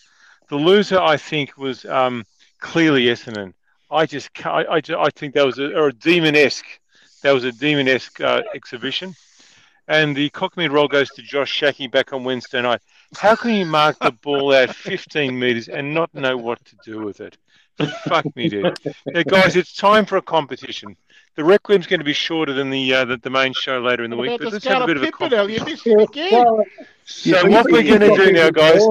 The 0.48 0.56
loser, 0.56 0.98
I 0.98 1.16
think, 1.16 1.58
was 1.58 1.84
um, 1.84 2.24
clearly 2.60 3.06
Essendon. 3.06 3.52
I 3.90 4.06
just, 4.06 4.30
I, 4.46 4.64
I, 4.64 4.80
I 4.98 5.10
think 5.10 5.34
that 5.34 5.44
was 5.44 5.58
a, 5.58 5.74
or 5.74 5.88
a 5.88 5.92
demon-esque. 5.92 6.66
That 7.22 7.32
was 7.32 7.44
a 7.44 7.52
demon-esque 7.52 8.20
uh, 8.20 8.42
exhibition. 8.54 9.14
And 9.88 10.14
the 10.14 10.28
Cockmeat 10.30 10.70
roll 10.70 10.88
goes 10.88 11.08
to 11.10 11.22
Josh 11.22 11.50
Schache 11.50 11.90
back 11.90 12.12
on 12.12 12.22
Wednesday 12.24 12.60
night. 12.60 12.80
How 13.16 13.34
can 13.34 13.54
you 13.54 13.64
mark 13.64 13.98
the 13.98 14.12
ball 14.22 14.54
out 14.54 14.74
15 14.74 15.38
metres 15.38 15.68
and 15.68 15.94
not 15.94 16.14
know 16.14 16.36
what 16.36 16.62
to 16.66 16.76
do 16.84 17.00
with 17.00 17.20
it? 17.20 17.36
Fuck 18.04 18.34
me, 18.36 18.48
dude. 18.48 18.76
Now, 19.06 19.22
guys, 19.22 19.56
it's 19.56 19.74
time 19.74 20.04
for 20.04 20.16
a 20.16 20.22
competition. 20.22 20.96
The 21.38 21.44
Requiem's 21.44 21.86
going 21.86 22.00
to 22.00 22.04
be 22.04 22.14
shorter 22.14 22.52
than 22.52 22.68
the 22.68 22.92
uh, 22.92 23.04
the, 23.04 23.16
the 23.16 23.30
main 23.30 23.52
show 23.52 23.78
later 23.78 24.02
in 24.02 24.10
the 24.10 24.16
week, 24.16 24.40
but 24.40 24.52
let's 24.52 24.64
have 24.64 24.82
a 24.82 24.86
bit 24.86 24.96
of 24.96 25.04
a 25.04 25.12
competition. 25.12 25.68
So 27.04 27.48
what 27.48 27.70
we're 27.70 27.84
going 27.84 28.00
to 28.00 28.16
do 28.16 28.32
now, 28.32 28.50
guys, 28.50 28.82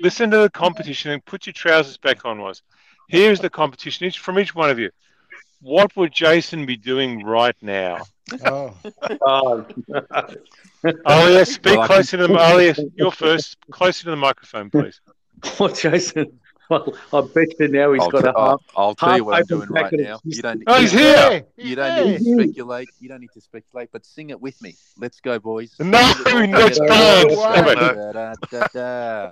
listen 0.00 0.30
to 0.30 0.38
the 0.38 0.48
competition 0.48 1.10
and 1.10 1.22
put 1.26 1.44
your 1.44 1.52
trousers 1.52 1.98
back 1.98 2.24
on. 2.24 2.40
Was 2.40 2.62
here's 3.10 3.40
the 3.40 3.50
competition 3.50 4.06
each 4.06 4.20
from 4.20 4.38
each 4.38 4.54
one 4.54 4.70
of 4.70 4.78
you. 4.78 4.88
What 5.60 5.94
would 5.96 6.12
Jason 6.12 6.64
be 6.64 6.78
doing 6.78 7.22
right 7.22 7.56
now? 7.60 8.06
Oh, 8.46 8.74
oh. 9.20 9.66
Alia, 11.06 11.44
speak 11.44 11.76
well, 11.76 11.86
closer 11.86 12.16
to 12.16 12.26
the 12.26 12.38
Alia. 12.40 12.74
You're 12.94 13.10
first. 13.10 13.58
Closer 13.70 14.04
to 14.04 14.10
the 14.12 14.16
microphone, 14.16 14.70
please. 14.70 15.02
What, 15.58 15.74
Jason? 15.74 16.40
Well, 16.68 16.92
I 17.12 17.20
bet 17.20 17.48
you 17.60 17.68
now 17.68 17.92
he's 17.92 18.02
I'll 18.02 18.10
got 18.10 18.22
t- 18.22 18.28
a 18.28 18.38
half. 18.38 18.62
I'll, 18.76 18.94
tell 18.94 19.16
you 19.16 19.24
what 19.24 19.38
I'm 19.38 19.44
doing 19.44 19.68
right 19.68 19.92
now. 19.92 20.18
You 20.24 20.42
don't. 20.42 20.64
Oh, 20.66 20.80
he's 20.80 20.90
here. 20.90 21.44
You 21.56 21.76
don't 21.76 22.08
need 22.08 22.18
to 22.18 22.24
speculate. 22.34 22.88
You 22.98 23.08
don't 23.08 23.20
need 23.20 23.32
to 23.34 23.40
speculate, 23.40 23.90
but 23.92 24.04
sing 24.04 24.30
it 24.30 24.40
with 24.40 24.60
me. 24.60 24.74
Let's 24.98 25.20
go, 25.20 25.38
boys. 25.38 25.74
No, 25.86 25.86
not 25.88 26.80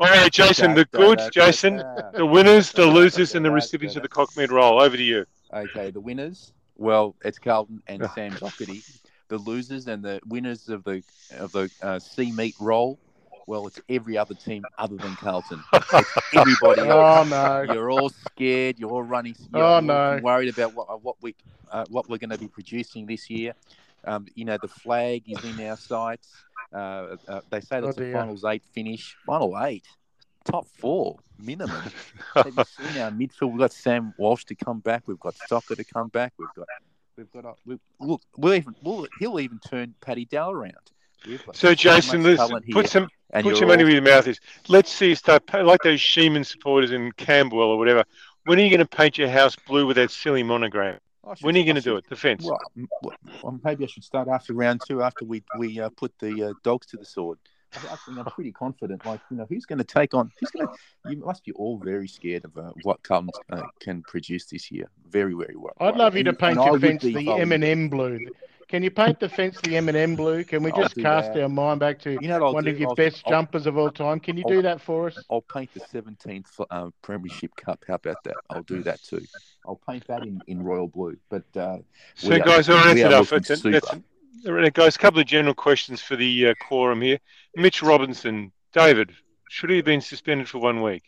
All 0.01 0.09
right, 0.09 0.33
Jason. 0.33 0.75
The 0.75 0.87
goods, 0.93 1.29
Jason. 1.31 1.79
The 2.15 2.25
winners, 2.25 2.71
the 2.73 2.87
losers, 2.87 3.35
and 3.35 3.45
the 3.45 3.51
recipients 3.51 3.97
of 3.97 4.03
the 4.03 4.09
Cockmeat 4.09 4.51
roll. 4.51 4.81
Over 4.81 4.97
to 4.97 5.03
you. 5.03 5.27
Okay, 5.53 5.91
the 5.91 6.01
winners. 6.01 6.53
Well, 6.77 7.17
it's 7.25 7.39
Carlton 7.39 7.83
and 7.87 8.09
Sam 8.15 8.33
Docherty. 8.33 9.01
The 9.29 9.39
losers 9.39 9.89
and 9.89 10.03
the 10.03 10.21
winners 10.27 10.69
of 10.69 10.85
the 10.85 11.03
of 11.39 11.53
the 11.53 11.71
uh, 11.83 11.99
sea 11.99 12.31
meat 12.33 12.55
roll 12.61 12.99
well, 13.47 13.67
it's 13.67 13.81
every 13.89 14.17
other 14.17 14.35
team 14.35 14.65
other 14.79 14.97
than 14.97 15.15
Carlton. 15.17 15.63
It's 15.73 16.35
everybody 16.35 16.81
else. 16.83 17.29
Oh 17.29 17.29
no! 17.29 17.73
You're 17.73 17.91
all 17.91 18.09
scared. 18.09 18.79
You're 18.79 18.91
all 18.91 19.03
running. 19.03 19.37
You're 19.53 19.63
oh 19.63 19.81
no! 19.81 20.19
Worried 20.23 20.49
about 20.49 20.75
what 20.75 21.03
what 21.03 21.17
we 21.21 21.35
uh, 21.71 21.85
what 21.89 22.09
we're 22.09 22.19
going 22.19 22.31
to 22.31 22.39
be 22.39 22.49
producing 22.49 23.07
this 23.07 23.31
year. 23.31 23.55
Um, 24.05 24.27
you 24.35 24.45
know, 24.45 24.59
the 24.61 24.69
flag 24.69 25.23
is 25.27 25.43
in 25.45 25.67
our 25.67 25.77
sights. 25.77 26.29
Uh, 26.73 27.17
uh, 27.29 27.41
they 27.51 27.61
say 27.61 27.81
that's 27.81 27.99
oh, 27.99 28.03
a 28.03 28.13
finals 28.13 28.45
eight 28.45 28.63
finish. 28.73 29.17
Final 29.27 29.57
eight, 29.63 29.85
top 30.45 30.67
four 30.79 31.19
minimum. 31.39 31.83
Have 32.35 32.55
you 32.57 32.65
seen 32.65 33.01
our 33.01 33.11
midfield? 33.11 33.51
We've 33.51 33.61
got 33.61 33.73
Sam 33.73 34.15
Walsh 34.19 34.45
to 34.47 34.55
come 34.55 34.81
back. 34.81 35.05
We've 35.07 35.21
got 35.21 35.35
Stocker 35.49 35.77
to 35.77 35.85
come 35.85 36.09
back. 36.09 36.33
We've 36.39 36.49
got 36.57 36.67
we've 37.17 37.31
got 37.31 37.45
a, 37.45 37.55
we, 37.65 37.79
look. 38.01 38.23
We'll 38.37 38.55
even 38.55 38.75
we'll, 38.83 39.07
he'll 39.19 39.41
even 39.41 39.59
turn 39.59 39.95
Paddy 40.01 40.25
Dow 40.25 40.51
around. 40.51 40.75
So, 41.55 41.75
Jason, 41.75 42.23
put 42.73 42.89
some 42.89 43.09
put 43.43 43.59
your 43.59 43.69
money 43.69 43.85
where 43.85 43.93
your 43.93 44.03
mouth 44.03 44.27
is. 44.27 44.41
Let's 44.69 44.93
see 44.93 45.09
you 45.09 45.15
start 45.15 45.43
like 45.53 45.83
those 45.83 46.01
Sheeman 46.01 46.45
supporters 46.45 46.93
in 46.93 47.13
Camberwell 47.13 47.69
or 47.69 47.79
whatever. 47.79 48.05
When 48.45 48.59
are 48.59 48.63
you 48.63 48.71
going 48.71 48.81
to 48.81 48.87
paint 48.87 49.19
your 49.19 49.29
house 49.29 49.57
blue 49.57 49.87
with 49.87 49.97
that 49.97 50.11
silly 50.11 50.43
monogram? 50.43 50.99
When 51.41 51.55
are 51.55 51.59
you 51.59 51.65
going 51.65 51.77
to 51.77 51.81
do 51.81 51.97
it? 51.97 52.05
The 52.09 52.17
fence. 52.17 52.45
Well, 52.45 52.59
well, 53.43 53.59
maybe 53.65 53.85
I 53.85 53.87
should 53.87 54.05
start 54.05 54.29
after 54.29 54.53
round 54.53 54.83
two, 54.87 55.03
after 55.03 55.25
we 55.25 55.43
we 55.59 55.81
uh, 55.81 55.89
put 55.97 56.13
the 56.19 56.51
uh, 56.51 56.53
dogs 56.63 56.87
to 56.89 56.99
the 56.99 57.05
sword. 57.05 57.39
I 57.75 57.97
think 57.97 58.19
I'm 58.19 58.25
pretty 58.27 58.53
confident. 58.53 59.05
Like, 59.05 59.21
you 59.31 59.39
know, 59.39 59.47
who's 59.49 59.67
going 59.67 59.79
to 59.79 59.85
take 59.85 60.15
on? 60.15 60.31
Who's 60.39 60.51
going 60.51 60.69
to? 60.69 61.11
You 61.11 61.17
must 61.25 61.45
be 61.45 61.53
all 61.53 61.79
very 61.79 62.07
scared 62.07 62.45
of 62.45 62.57
uh, 62.57 62.71
what 62.83 63.03
Carlton 63.03 63.31
uh, 63.51 63.63
can 63.81 64.03
produce 64.03 64.47
this 64.47 64.71
year. 64.71 64.89
Very, 65.09 65.35
very 65.35 65.57
well. 65.57 65.75
I'd 65.81 65.97
love 65.97 66.15
you 66.15 66.25
to 66.25 66.33
paint 66.33 66.57
your 66.57 66.79
fence 66.79 67.03
the 67.03 67.31
M 67.31 67.53
and 67.53 67.65
M 67.65 67.89
blue. 67.89 68.21
Can 68.69 68.83
you 68.83 68.91
paint 68.91 69.21
the 69.21 69.29
fence 69.29 69.61
the 69.61 69.77
M 69.77 69.89
and 69.89 69.97
M 69.97 70.17
blue? 70.17 70.45
Can 70.45 70.63
we 70.63 70.73
just 70.73 70.97
cast 70.97 71.35
that. 71.35 71.43
our 71.43 71.49
mind 71.49 71.81
back 71.81 71.99
to 72.01 72.13
you 72.21 72.29
know 72.29 72.53
one 72.53 72.65
do? 72.65 72.71
of 72.71 72.79
your 72.79 72.91
I'll, 72.91 72.95
best 72.95 73.23
I'll, 73.27 73.33
jumpers 73.33 73.67
of 73.67 73.77
all 73.77 73.91
time? 73.91 74.21
Can 74.21 74.37
you 74.37 74.45
I'll, 74.47 74.53
do 74.53 74.63
that 74.63 74.81
for 74.81 75.09
us? 75.09 75.23
I'll 75.31 75.43
paint 75.43 75.71
the 75.75 75.81
17th 75.81 76.67
uh, 76.71 76.91
Premiership 77.03 77.55
Cup. 77.57 77.85
How 77.87 77.95
about 77.95 78.23
that? 78.25 78.35
I'll 78.51 78.63
do 78.63 78.83
that 78.83 79.03
too. 79.03 79.25
I'll 79.67 79.81
paint 79.89 80.07
that 80.07 80.23
in, 80.23 80.41
in 80.47 80.63
royal 80.63 80.89
blue. 80.89 81.17
But 81.29 81.45
uh, 81.57 81.79
so, 82.15 82.39
guys, 82.39 82.69
all 82.69 82.77
right, 82.77 82.97
enough. 82.97 83.31
That's, 83.31 83.49
that's, 83.49 83.63
guys, 84.73 84.97
a 84.97 84.99
couple 84.99 85.21
of 85.21 85.27
general 85.27 85.55
questions 85.55 86.01
for 86.01 86.17
the 86.17 86.49
uh, 86.49 86.55
quorum 86.61 87.03
here. 87.03 87.19
Mitch 87.57 87.83
Robinson, 87.83 88.53
David, 88.73 89.13
should 89.51 89.71
he 89.71 89.77
have 89.77 89.85
been 89.85 90.01
suspended 90.01 90.49
for 90.49 90.59
one 90.59 90.83
week? 90.83 91.05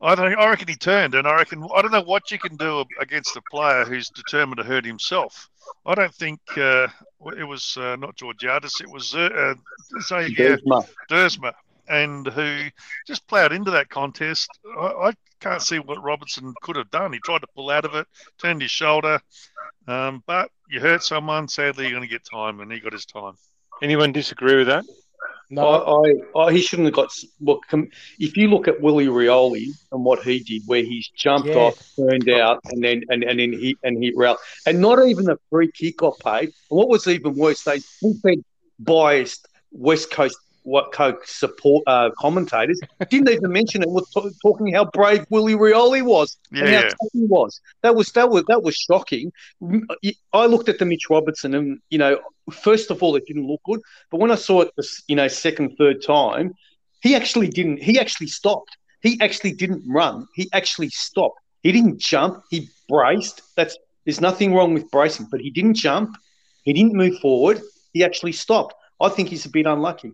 I 0.00 0.14
don't. 0.14 0.34
I 0.34 0.48
reckon 0.48 0.68
he 0.68 0.76
turned, 0.76 1.14
and 1.14 1.26
I 1.26 1.34
reckon 1.34 1.66
I 1.74 1.82
don't 1.82 1.90
know 1.90 2.02
what 2.02 2.30
you 2.30 2.38
can 2.38 2.56
do 2.56 2.84
against 3.00 3.36
a 3.36 3.42
player 3.50 3.84
who's 3.84 4.08
determined 4.10 4.58
to 4.58 4.64
hurt 4.64 4.84
himself. 4.84 5.50
I 5.86 5.94
don't 5.94 6.14
think 6.14 6.40
uh, 6.56 6.88
it 7.36 7.44
was 7.44 7.76
uh, 7.76 7.96
not 7.96 8.16
Georgiades. 8.16 8.80
It 8.80 8.90
was 8.90 9.14
uh, 9.14 9.28
uh 9.32 10.00
say, 10.00 10.28
yeah, 10.28 10.56
Duursma, 11.10 11.52
and 11.88 12.26
who 12.26 12.64
just 13.06 13.26
ploughed 13.26 13.52
into 13.52 13.70
that 13.72 13.88
contest. 13.88 14.50
I, 14.78 14.86
I, 14.86 15.12
can't 15.40 15.62
see 15.62 15.78
what 15.78 16.02
Robertson 16.02 16.52
could 16.62 16.74
have 16.74 16.90
done. 16.90 17.12
He 17.12 17.20
tried 17.20 17.42
to 17.42 17.46
pull 17.54 17.70
out 17.70 17.84
of 17.84 17.94
it, 17.94 18.08
turned 18.38 18.60
his 18.60 18.72
shoulder, 18.72 19.20
um, 19.86 20.20
but 20.26 20.50
you 20.68 20.80
hurt 20.80 21.04
someone. 21.04 21.46
Sadly, 21.46 21.84
you're 21.84 21.92
going 21.92 22.02
to 22.02 22.08
get 22.08 22.24
time, 22.24 22.58
and 22.58 22.72
he 22.72 22.80
got 22.80 22.92
his 22.92 23.06
time. 23.06 23.34
Anyone 23.80 24.10
disagree 24.10 24.56
with 24.56 24.66
that? 24.66 24.84
No, 25.50 25.66
I, 25.66 26.38
I, 26.38 26.52
he 26.52 26.60
shouldn't 26.60 26.86
have 26.86 26.94
got. 26.94 27.10
Look, 27.40 27.64
if 28.18 28.36
you 28.36 28.48
look 28.48 28.68
at 28.68 28.82
Willie 28.82 29.06
Rioli 29.06 29.68
and 29.92 30.04
what 30.04 30.22
he 30.22 30.40
did, 30.40 30.62
where 30.66 30.82
he's 30.82 31.08
jumped 31.08 31.48
off, 31.50 31.74
turned 31.96 32.28
out, 32.28 32.60
and 32.66 32.84
then 32.84 33.02
and, 33.08 33.22
and 33.24 33.40
then 33.40 33.52
he 33.54 33.76
and 33.82 34.02
hit 34.02 34.14
rail, 34.16 34.36
and 34.66 34.80
not 34.80 35.06
even 35.06 35.30
a 35.30 35.38
free 35.48 35.70
kick 35.72 35.98
got 35.98 36.18
paid. 36.18 36.50
And 36.70 36.78
what 36.78 36.88
was 36.88 37.06
even 37.06 37.34
worse, 37.34 37.62
they 37.62 37.80
fed 38.22 38.44
biased 38.78 39.48
West 39.72 40.10
Coast 40.10 40.36
what 40.68 40.92
Coke 40.92 41.26
support 41.26 41.82
uh, 41.86 42.10
commentators 42.18 42.80
didn't 43.10 43.28
even 43.28 43.50
mention 43.50 43.82
it. 43.82 43.88
Was 43.88 44.08
t- 44.10 44.30
talking 44.42 44.72
how 44.72 44.84
brave 44.86 45.24
Willie 45.30 45.54
Rioli 45.54 46.02
was 46.02 46.36
yeah, 46.50 46.60
and 46.60 46.68
how 46.68 46.80
yeah. 46.80 46.88
tough 46.88 47.12
he 47.12 47.24
was. 47.24 47.60
That 47.82 47.94
was 47.94 48.12
that 48.12 48.30
was 48.30 48.44
that 48.48 48.62
was 48.62 48.76
shocking. 48.76 49.32
I 50.32 50.46
looked 50.46 50.68
at 50.68 50.78
the 50.78 50.84
Mitch 50.84 51.10
Robertson, 51.10 51.54
and 51.54 51.80
you 51.90 51.98
know, 51.98 52.20
first 52.50 52.90
of 52.90 53.02
all, 53.02 53.16
it 53.16 53.26
didn't 53.26 53.46
look 53.46 53.60
good. 53.64 53.80
But 54.10 54.20
when 54.20 54.30
I 54.30 54.36
saw 54.36 54.62
it, 54.62 54.70
this 54.76 55.02
you 55.08 55.16
know, 55.16 55.28
second, 55.28 55.76
third 55.76 56.02
time, 56.02 56.54
he 57.00 57.14
actually 57.14 57.48
didn't. 57.48 57.82
He 57.82 57.98
actually 57.98 58.28
stopped. 58.28 58.76
He 59.00 59.18
actually 59.20 59.52
didn't 59.52 59.84
run. 59.86 60.26
He 60.34 60.48
actually 60.52 60.90
stopped. 60.90 61.40
He 61.62 61.72
didn't 61.72 61.98
jump. 61.98 62.42
He 62.50 62.68
braced. 62.88 63.42
That's 63.56 63.76
there's 64.04 64.20
nothing 64.20 64.54
wrong 64.54 64.74
with 64.74 64.90
bracing, 64.90 65.28
but 65.30 65.40
he 65.40 65.50
didn't 65.50 65.74
jump. 65.74 66.16
He 66.62 66.72
didn't 66.72 66.94
move 66.94 67.18
forward. 67.20 67.60
He 67.92 68.04
actually 68.04 68.32
stopped. 68.32 68.74
I 69.00 69.08
think 69.08 69.28
he's 69.28 69.46
a 69.46 69.50
bit 69.50 69.66
unlucky. 69.66 70.12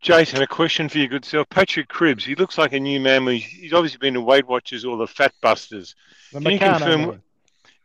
Jason, 0.00 0.40
a 0.40 0.46
question 0.46 0.88
for 0.88 0.98
you, 0.98 1.08
good 1.08 1.24
self. 1.24 1.48
Patrick 1.50 1.88
Cripps, 1.88 2.24
he 2.24 2.34
looks 2.34 2.56
like 2.56 2.72
a 2.72 2.80
new 2.80 2.98
man. 3.00 3.26
He's 3.26 3.74
obviously 3.74 3.98
been 3.98 4.14
to 4.14 4.20
Weight 4.20 4.46
Watchers 4.46 4.84
or 4.84 4.96
the 4.96 5.06
Fat 5.06 5.32
Busters. 5.42 5.94
The 6.32 6.40
can 6.40 6.52
you 6.52 6.58
confirm? 6.58 7.22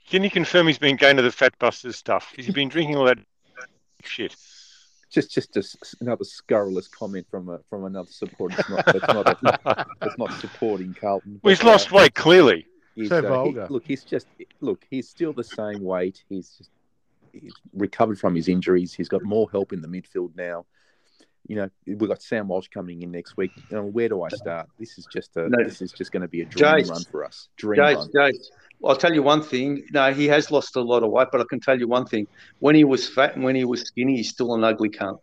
Can 0.10 0.24
you 0.24 0.30
confirm 0.30 0.68
he's 0.68 0.78
been 0.78 0.96
going 0.96 1.18
to 1.18 1.24
the 1.24 1.32
Fat 1.32 1.58
Busters 1.60 1.98
stuff? 1.98 2.32
Has 2.38 2.46
he 2.46 2.54
been 2.54 2.70
drinking 2.70 2.96
all 2.96 3.06
that 3.06 3.18
shit? 4.04 4.34
Just, 5.12 5.32
just 5.32 5.58
a, 5.58 5.64
another 6.02 6.24
scurrilous 6.24 6.88
comment 6.88 7.26
from 7.30 7.50
a, 7.50 7.60
from 7.70 7.86
another 7.86 8.10
supporter. 8.12 8.56
It's 8.60 8.70
not, 8.70 8.96
it's 8.96 9.08
not, 9.08 9.66
a, 9.66 9.86
it's 10.02 10.18
not 10.18 10.32
supporting 10.34 10.94
Carlton. 10.94 11.40
Well, 11.44 11.52
he's 11.52 11.64
uh, 11.64 11.68
lost 11.68 11.92
weight 11.92 12.16
clearly. 12.16 12.66
He's, 12.96 13.10
so 13.10 13.20
uh, 13.20 13.22
vulgar. 13.22 13.68
He, 13.68 13.74
look, 13.74 13.84
he's 13.86 14.04
just 14.04 14.28
look. 14.62 14.86
He's 14.90 15.10
still 15.10 15.34
the 15.34 15.44
same 15.44 15.82
weight. 15.82 16.24
He's 16.30 16.50
just 16.58 16.70
he's 17.34 17.54
recovered 17.74 18.20
from 18.20 18.36
his 18.36 18.48
injuries. 18.48 18.94
He's 18.94 19.10
got 19.10 19.24
more 19.24 19.50
help 19.52 19.74
in 19.74 19.82
the 19.82 19.88
midfield 19.88 20.36
now 20.36 20.66
you 21.48 21.56
know, 21.56 21.70
we've 21.86 22.00
got 22.00 22.22
Sam 22.22 22.48
Walsh 22.48 22.68
coming 22.70 23.02
in 23.02 23.12
next 23.12 23.38
week. 23.38 23.52
You 23.70 23.78
know, 23.78 23.84
where 23.84 24.10
do 24.10 24.24
I 24.24 24.30
start? 24.30 24.68
This 24.80 24.98
is 24.98 25.08
just 25.12 25.36
a 25.38 25.48
no. 25.48 25.64
this 25.64 25.82
is 25.82 25.92
just 25.92 26.12
going 26.12 26.22
to 26.22 26.28
be 26.28 26.42
a 26.42 26.46
dream 26.46 26.66
Jace, 26.66 26.90
run 26.90 27.04
for 27.04 27.24
us. 27.24 27.50
Dream 27.58 27.80
Jace, 27.80 27.98
run. 28.14 28.32
Jace, 28.32 28.46
I'll 28.84 28.96
tell 28.96 29.14
you 29.14 29.22
one 29.22 29.44
thing. 29.44 29.86
No, 29.92 30.12
he 30.14 30.26
has 30.26 30.52
lost 30.52 30.76
a 30.76 30.82
lot 30.82 31.04
of 31.04 31.12
weight, 31.12 31.28
but 31.32 31.42
I 31.42 31.46
can 31.50 31.60
tell 31.60 31.78
you 31.78 31.88
one 31.88 32.06
thing: 32.06 32.28
when 32.60 32.76
he 32.76 32.84
was 32.84 33.08
fat 33.08 33.36
and 33.36 33.44
when 33.44 33.56
he 33.56 33.66
was 33.66 33.82
skinny, 33.82 34.18
he's 34.18 34.30
still 34.30 34.56
an 34.56 34.64
ugly 34.64 34.90
cunt. 34.90 35.20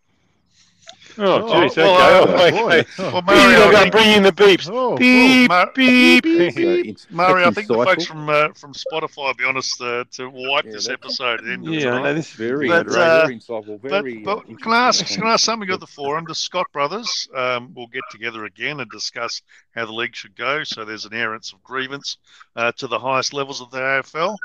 Oh, 1.18 1.42
jeez. 1.42 1.78
Oh, 1.78 1.82
well, 1.82 2.28
okay. 2.28 2.58
Uh, 2.58 2.64
okay. 2.66 2.88
Oh, 2.98 3.12
well, 3.12 3.22
Mario, 3.22 3.68
I 3.68 3.80
think, 3.82 3.92
bring 3.92 4.10
in 4.10 4.22
the 4.22 4.32
beeps. 4.32 4.68
Oh, 4.72 4.96
beep, 4.96 5.50
oh. 5.50 5.66
beep, 5.74 6.22
beep. 6.22 6.54
beep. 6.54 6.98
Mario, 7.10 7.48
I 7.48 7.50
think 7.50 7.68
the 7.68 7.74
folks 7.74 8.06
from 8.06 8.28
uh, 8.28 8.48
from 8.54 8.72
Spotify, 8.72 9.28
I'll 9.28 9.34
be 9.34 9.44
honest, 9.44 9.80
uh, 9.80 10.04
to 10.12 10.30
wipe 10.30 10.64
yeah, 10.64 10.72
this 10.72 10.88
episode. 10.88 11.40
Yeah, 11.44 12.00
no, 12.00 12.14
this 12.14 12.30
is 12.30 12.34
very, 12.34 12.68
but, 12.68 12.88
uh, 12.88 13.26
very 13.26 13.38
insightful. 13.38 13.80
Very, 13.80 14.18
but, 14.18 14.46
but 14.46 14.62
can 14.62 14.72
I 14.72 14.88
ask, 14.88 15.06
can 15.06 15.24
I 15.24 15.34
ask 15.34 15.44
something 15.44 15.70
at 15.70 15.80
the 15.80 15.86
forum? 15.86 16.24
The 16.26 16.34
Scott 16.34 16.66
brothers 16.72 17.28
um, 17.34 17.72
will 17.74 17.88
get 17.88 18.02
together 18.10 18.44
again 18.44 18.80
and 18.80 18.90
discuss 18.90 19.42
how 19.74 19.86
the 19.86 19.92
league 19.92 20.14
should 20.14 20.36
go. 20.36 20.64
So 20.64 20.84
there's 20.84 21.04
an 21.04 21.14
errance 21.14 21.52
of 21.52 21.62
grievance 21.62 22.18
uh, 22.56 22.72
to 22.78 22.86
the 22.86 22.98
highest 22.98 23.32
levels 23.32 23.60
of 23.60 23.70
the 23.70 23.78
AFL. 23.78 24.36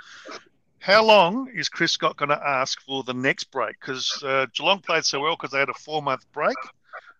How 0.79 1.03
long 1.03 1.49
is 1.53 1.69
Chris 1.69 1.91
Scott 1.91 2.17
going 2.17 2.29
to 2.29 2.47
ask 2.47 2.81
for 2.81 3.03
the 3.03 3.13
next 3.13 3.45
break? 3.45 3.79
Because 3.79 4.23
uh, 4.23 4.45
Geelong 4.53 4.79
played 4.79 5.05
so 5.05 5.19
well 5.19 5.35
because 5.35 5.51
they 5.51 5.59
had 5.59 5.69
a 5.69 5.73
four 5.73 6.01
month 6.01 6.25
break. 6.31 6.55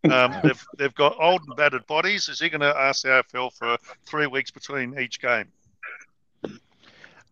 Um, 0.09 0.35
they've 0.43 0.65
they've 0.77 0.95
got 0.95 1.15
old 1.19 1.41
and 1.47 1.55
battered 1.55 1.85
bodies. 1.87 2.29
Is 2.29 2.39
he 2.39 2.49
going 2.49 2.61
to 2.61 2.75
ask 2.77 3.03
the 3.03 3.09
AFL 3.09 3.53
for 3.53 3.77
three 4.05 4.27
weeks 4.27 4.51
between 4.51 4.97
each 4.99 5.19
game? 5.19 5.51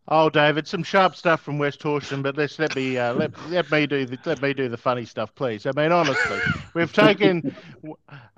Oh, 0.08 0.29
David, 0.29 0.67
some 0.67 0.84
sharp 0.84 1.15
stuff 1.15 1.41
from 1.41 1.58
West 1.58 1.82
Horsham, 1.82 2.22
but 2.22 2.38
let's 2.38 2.60
let 2.60 2.75
me 2.75 2.96
uh, 2.98 3.13
let, 3.13 3.32
let 3.50 3.72
me 3.72 3.88
do 3.88 4.05
the, 4.05 4.20
let 4.25 4.39
me 4.39 4.53
do 4.53 4.70
the 4.70 4.77
funny 4.77 5.03
stuff, 5.03 5.34
please. 5.34 5.65
I 5.65 5.72
mean, 5.75 5.91
honestly, 5.91 6.39
we've 6.75 6.94
taken 6.94 7.55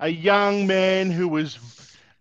a 0.00 0.08
young 0.08 0.66
man 0.66 1.10
who 1.10 1.28
was 1.28 1.58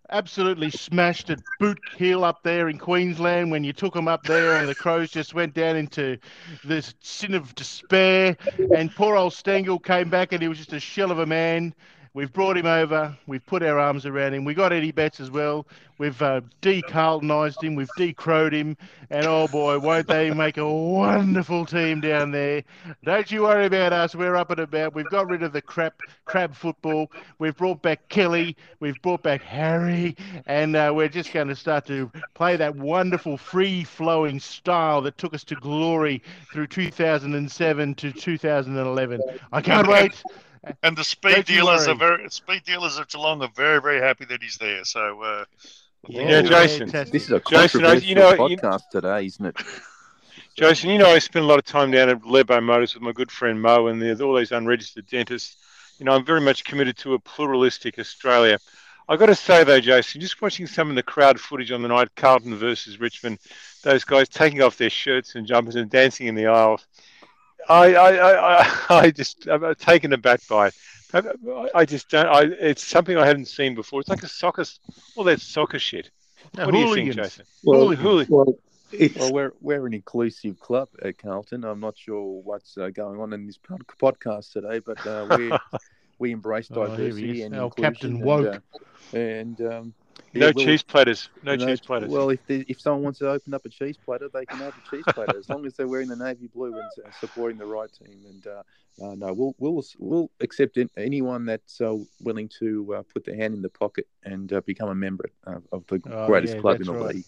absolutely 0.09 0.69
smashed 0.69 1.29
at 1.29 1.39
Boot 1.59 1.79
Hill 1.95 2.23
up 2.23 2.43
there 2.43 2.69
in 2.69 2.77
Queensland 2.77 3.51
when 3.51 3.63
you 3.63 3.73
took 3.73 3.95
him 3.95 4.07
up 4.07 4.23
there 4.23 4.55
and 4.55 4.67
the 4.67 4.75
Crows 4.75 5.11
just 5.11 5.33
went 5.33 5.53
down 5.53 5.75
into 5.75 6.17
this 6.63 6.93
sin 7.01 7.33
of 7.33 7.53
despair. 7.55 8.37
And 8.73 8.93
poor 8.95 9.15
old 9.15 9.33
Stengle 9.33 9.79
came 9.83 10.09
back 10.09 10.31
and 10.31 10.41
he 10.41 10.47
was 10.47 10.57
just 10.57 10.73
a 10.73 10.79
shell 10.79 11.11
of 11.11 11.19
a 11.19 11.25
man. 11.25 11.73
We've 12.17 12.33
brought 12.33 12.57
him 12.57 12.65
over. 12.65 13.15
We've 13.27 13.45
put 13.45 13.61
our 13.61 13.77
arms 13.77 14.07
around 14.07 14.33
him. 14.33 14.43
We 14.43 14.55
got 14.55 14.73
Eddie 14.73 14.91
Betts 14.91 15.19
as 15.19 15.29
well. 15.29 15.67
We've 15.99 16.19
uh, 16.19 16.41
de-Carltonised 16.61 17.63
him. 17.63 17.75
We've 17.75 17.87
de-crowed 17.95 18.53
him. 18.53 18.75
And 19.11 19.27
oh 19.27 19.47
boy, 19.47 19.77
won't 19.77 20.07
they 20.07 20.31
make 20.31 20.57
a 20.57 20.67
wonderful 20.67 21.67
team 21.67 22.01
down 22.01 22.31
there? 22.31 22.63
Don't 23.03 23.31
you 23.31 23.43
worry 23.43 23.67
about 23.67 23.93
us. 23.93 24.15
We're 24.15 24.35
up 24.35 24.49
and 24.49 24.61
about. 24.61 24.95
We've 24.95 25.09
got 25.11 25.29
rid 25.29 25.43
of 25.43 25.53
the 25.53 25.61
crap 25.61 25.99
crab 26.25 26.55
football. 26.55 27.11
We've 27.37 27.55
brought 27.55 27.83
back 27.83 28.09
Kelly. 28.09 28.57
We've 28.79 28.99
brought 29.03 29.21
back 29.21 29.43
Harry, 29.43 30.17
and 30.47 30.75
uh, 30.75 30.91
we're 30.95 31.09
just 31.09 31.31
going 31.31 31.49
to 31.49 31.55
start 31.55 31.85
to 31.85 32.11
play 32.33 32.55
that 32.55 32.75
wonderful 32.75 33.37
free-flowing 33.37 34.39
style 34.39 35.03
that 35.03 35.19
took 35.19 35.35
us 35.35 35.43
to 35.43 35.55
glory 35.55 36.23
through 36.51 36.65
2007 36.65 37.93
to 37.93 38.11
2011. 38.11 39.21
I 39.51 39.61
can't 39.61 39.87
wait 39.87 40.23
and 40.83 40.97
the 40.97 41.03
speed 41.03 41.45
dealers 41.45 41.87
are 41.87 41.95
very 41.95 42.29
speed 42.29 42.63
dealers 42.65 42.97
of 42.97 43.07
Geelong 43.07 43.41
are 43.41 43.51
very 43.55 43.81
very 43.81 44.01
happy 44.01 44.25
that 44.25 44.41
he's 44.41 44.57
there. 44.57 44.83
So 44.83 45.21
uh, 45.21 45.45
yeah, 46.07 46.41
Jason, 46.41 46.89
this 46.89 47.23
is 47.23 47.31
a 47.31 47.41
Jason, 47.49 47.81
you 48.01 48.15
know, 48.15 48.33
podcast 48.33 48.81
you, 48.93 49.01
today, 49.01 49.25
isn't 49.25 49.45
it? 49.45 49.55
Jason, 50.55 50.89
you 50.89 50.97
know, 50.97 51.09
I 51.09 51.19
spend 51.19 51.45
a 51.45 51.47
lot 51.47 51.59
of 51.59 51.65
time 51.65 51.91
down 51.91 52.09
at 52.09 52.25
Lebo 52.25 52.59
Motors 52.61 52.95
with 52.95 53.03
my 53.03 53.11
good 53.11 53.31
friend 53.31 53.61
Mo, 53.61 53.87
and 53.87 54.01
there's 54.01 54.21
all 54.21 54.35
these 54.35 54.51
unregistered 54.51 55.05
dentists. 55.07 55.55
You 55.99 56.05
know, 56.05 56.13
I'm 56.13 56.25
very 56.25 56.41
much 56.41 56.63
committed 56.63 56.97
to 56.97 57.13
a 57.13 57.19
pluralistic 57.19 57.99
Australia. 57.99 58.57
I've 59.09 59.19
got 59.19 59.27
to 59.27 59.35
say 59.35 59.63
though, 59.63 59.79
Jason, 59.79 60.19
just 60.19 60.41
watching 60.41 60.67
some 60.67 60.89
of 60.89 60.95
the 60.95 61.03
crowd 61.03 61.39
footage 61.39 61.71
on 61.71 61.81
the 61.81 61.87
night, 61.87 62.09
Carlton 62.15 62.55
versus 62.55 62.99
Richmond, 62.99 63.39
those 63.83 64.03
guys 64.03 64.27
taking 64.27 64.61
off 64.61 64.77
their 64.77 64.89
shirts 64.89 65.35
and 65.35 65.47
jumpers 65.47 65.75
and 65.75 65.89
dancing 65.89 66.27
in 66.27 66.35
the 66.35 66.47
aisles. 66.47 66.85
I, 67.69 67.93
I, 67.93 68.59
I, 68.59 68.71
I 68.89 69.11
just 69.21 69.47
I'm 69.47 69.75
taken 69.75 70.13
aback 70.13 70.41
by 70.47 70.67
it. 70.67 70.75
I 71.73 71.85
just 71.85 72.09
don't. 72.09 72.27
I, 72.27 72.41
it's 72.41 72.85
something 72.85 73.17
I 73.17 73.25
haven't 73.25 73.47
seen 73.47 73.75
before. 73.75 74.01
It's 74.01 74.09
like 74.09 74.23
a 74.23 74.27
soccer, 74.27 74.65
all 75.15 75.23
that 75.23 75.39
soccer 75.39 75.79
shit. 75.79 76.11
No, 76.55 76.65
what 76.65 76.75
hooligans. 76.75 76.95
do 76.95 77.01
you 77.01 77.13
think, 77.13 77.25
Jason? 77.25 77.45
Well, 77.63 77.89
hooligans. 77.95 78.29
Well, 78.29 78.59
well, 79.17 79.33
we're 79.33 79.53
we're 79.61 79.87
an 79.87 79.93
inclusive 79.93 80.59
club 80.59 80.89
at 81.01 81.17
Carlton. 81.17 81.63
I'm 81.63 81.79
not 81.79 81.97
sure 81.97 82.41
what's 82.41 82.77
uh, 82.77 82.89
going 82.89 83.19
on 83.19 83.33
in 83.33 83.45
this 83.45 83.57
podcast 83.57 84.51
today, 84.51 84.79
but 84.79 85.05
uh, 85.05 85.37
we 85.37 85.51
we 86.19 86.31
embrace 86.31 86.69
oh, 86.71 86.87
diversity 86.87 87.43
oh, 87.43 87.45
and 87.45 87.55
Our 87.55 87.69
Captain 87.71 88.19
Woke. 88.19 88.61
And, 89.13 89.59
uh, 89.61 89.63
and 89.63 89.73
um, 89.73 89.93
no 90.39 90.51
cheese 90.51 90.83
platters. 90.83 91.29
No 91.43 91.51
you 91.53 91.57
know, 91.57 91.65
cheese 91.65 91.79
platters. 91.79 92.09
Well, 92.09 92.29
if 92.29 92.45
they, 92.47 92.65
if 92.67 92.79
someone 92.79 93.03
wants 93.03 93.19
to 93.19 93.29
open 93.29 93.53
up 93.53 93.65
a 93.65 93.69
cheese 93.69 93.97
platter, 93.97 94.29
they 94.33 94.45
can 94.45 94.59
have 94.59 94.73
a 94.73 94.89
cheese 94.89 95.03
platter 95.07 95.37
as 95.37 95.49
long 95.49 95.65
as 95.65 95.73
they're 95.73 95.87
wearing 95.87 96.07
the 96.07 96.15
navy 96.15 96.47
blue 96.47 96.73
and 96.77 97.13
supporting 97.19 97.57
the 97.57 97.65
right 97.65 97.89
team. 97.91 98.19
And 98.27 98.47
uh, 98.47 98.63
uh, 99.03 99.15
no, 99.15 99.33
we'll 99.33 99.55
we'll 99.59 99.83
we'll 99.99 100.31
accept 100.39 100.77
anyone 100.97 101.45
that's 101.45 101.81
uh, 101.81 101.97
willing 102.21 102.49
to 102.59 102.95
uh, 102.95 103.03
put 103.13 103.25
their 103.25 103.35
hand 103.35 103.53
in 103.53 103.61
the 103.61 103.69
pocket 103.69 104.07
and 104.23 104.51
uh, 104.53 104.61
become 104.61 104.89
a 104.89 104.95
member 104.95 105.29
of 105.45 105.85
the 105.87 106.01
oh, 106.11 106.27
greatest 106.27 106.55
yeah, 106.55 106.61
club 106.61 106.81
in 106.81 106.87
the 106.87 106.93
right. 106.93 107.15
league. 107.15 107.25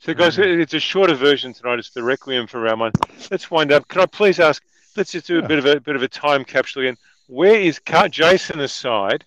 So, 0.00 0.12
guys, 0.12 0.38
it's 0.38 0.74
a 0.74 0.80
shorter 0.80 1.14
version 1.14 1.54
tonight. 1.54 1.78
It's 1.78 1.90
the 1.90 2.02
Requiem 2.02 2.46
for 2.46 2.60
Ramon. 2.60 2.92
Let's 3.30 3.50
wind 3.50 3.72
up. 3.72 3.88
Can 3.88 4.02
I 4.02 4.06
please 4.06 4.38
ask? 4.38 4.62
Let's 4.96 5.12
just 5.12 5.26
do 5.26 5.38
a 5.38 5.48
bit 5.48 5.58
of 5.58 5.66
a 5.66 5.80
bit 5.80 5.96
of 5.96 6.02
a 6.02 6.08
time 6.08 6.44
capsule 6.44 6.82
again. 6.82 6.96
Where 7.26 7.58
is 7.58 7.78
Car- 7.78 8.08
Jason 8.08 8.60
aside? 8.60 9.24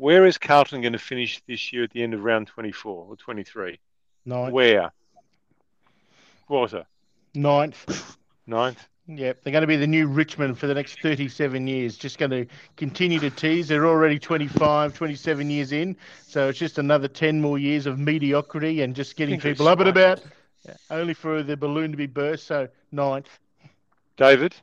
Where 0.00 0.24
is 0.24 0.38
Carlton 0.38 0.80
going 0.80 0.94
to 0.94 0.98
finish 0.98 1.42
this 1.46 1.74
year 1.74 1.84
at 1.84 1.90
the 1.90 2.02
end 2.02 2.14
of 2.14 2.24
round 2.24 2.46
24 2.46 3.06
or 3.06 3.16
23? 3.16 3.78
Ninth. 4.24 4.50
Where? 4.50 4.92
Water. 6.48 6.86
Ninth. 7.34 8.16
Ninth. 8.46 8.88
Yeah, 9.06 9.34
they're 9.42 9.52
going 9.52 9.60
to 9.60 9.66
be 9.66 9.76
the 9.76 9.86
new 9.86 10.06
Richmond 10.06 10.58
for 10.58 10.68
the 10.68 10.72
next 10.72 11.02
37 11.02 11.66
years. 11.66 11.98
Just 11.98 12.16
going 12.16 12.30
to 12.30 12.46
continue 12.78 13.18
to 13.18 13.28
tease. 13.28 13.68
They're 13.68 13.86
already 13.86 14.18
25, 14.18 14.94
27 14.94 15.50
years 15.50 15.72
in. 15.72 15.94
So 16.26 16.48
it's 16.48 16.58
just 16.58 16.78
another 16.78 17.06
10 17.06 17.38
more 17.38 17.58
years 17.58 17.84
of 17.84 17.98
mediocrity 17.98 18.80
and 18.80 18.96
just 18.96 19.16
getting 19.16 19.38
people 19.38 19.68
up 19.68 19.80
and 19.80 19.88
about, 19.90 20.22
only 20.90 21.12
for 21.12 21.42
the 21.42 21.58
balloon 21.58 21.90
to 21.90 21.98
be 21.98 22.06
burst. 22.06 22.46
So 22.46 22.68
ninth. 22.90 23.28
David? 24.16 24.54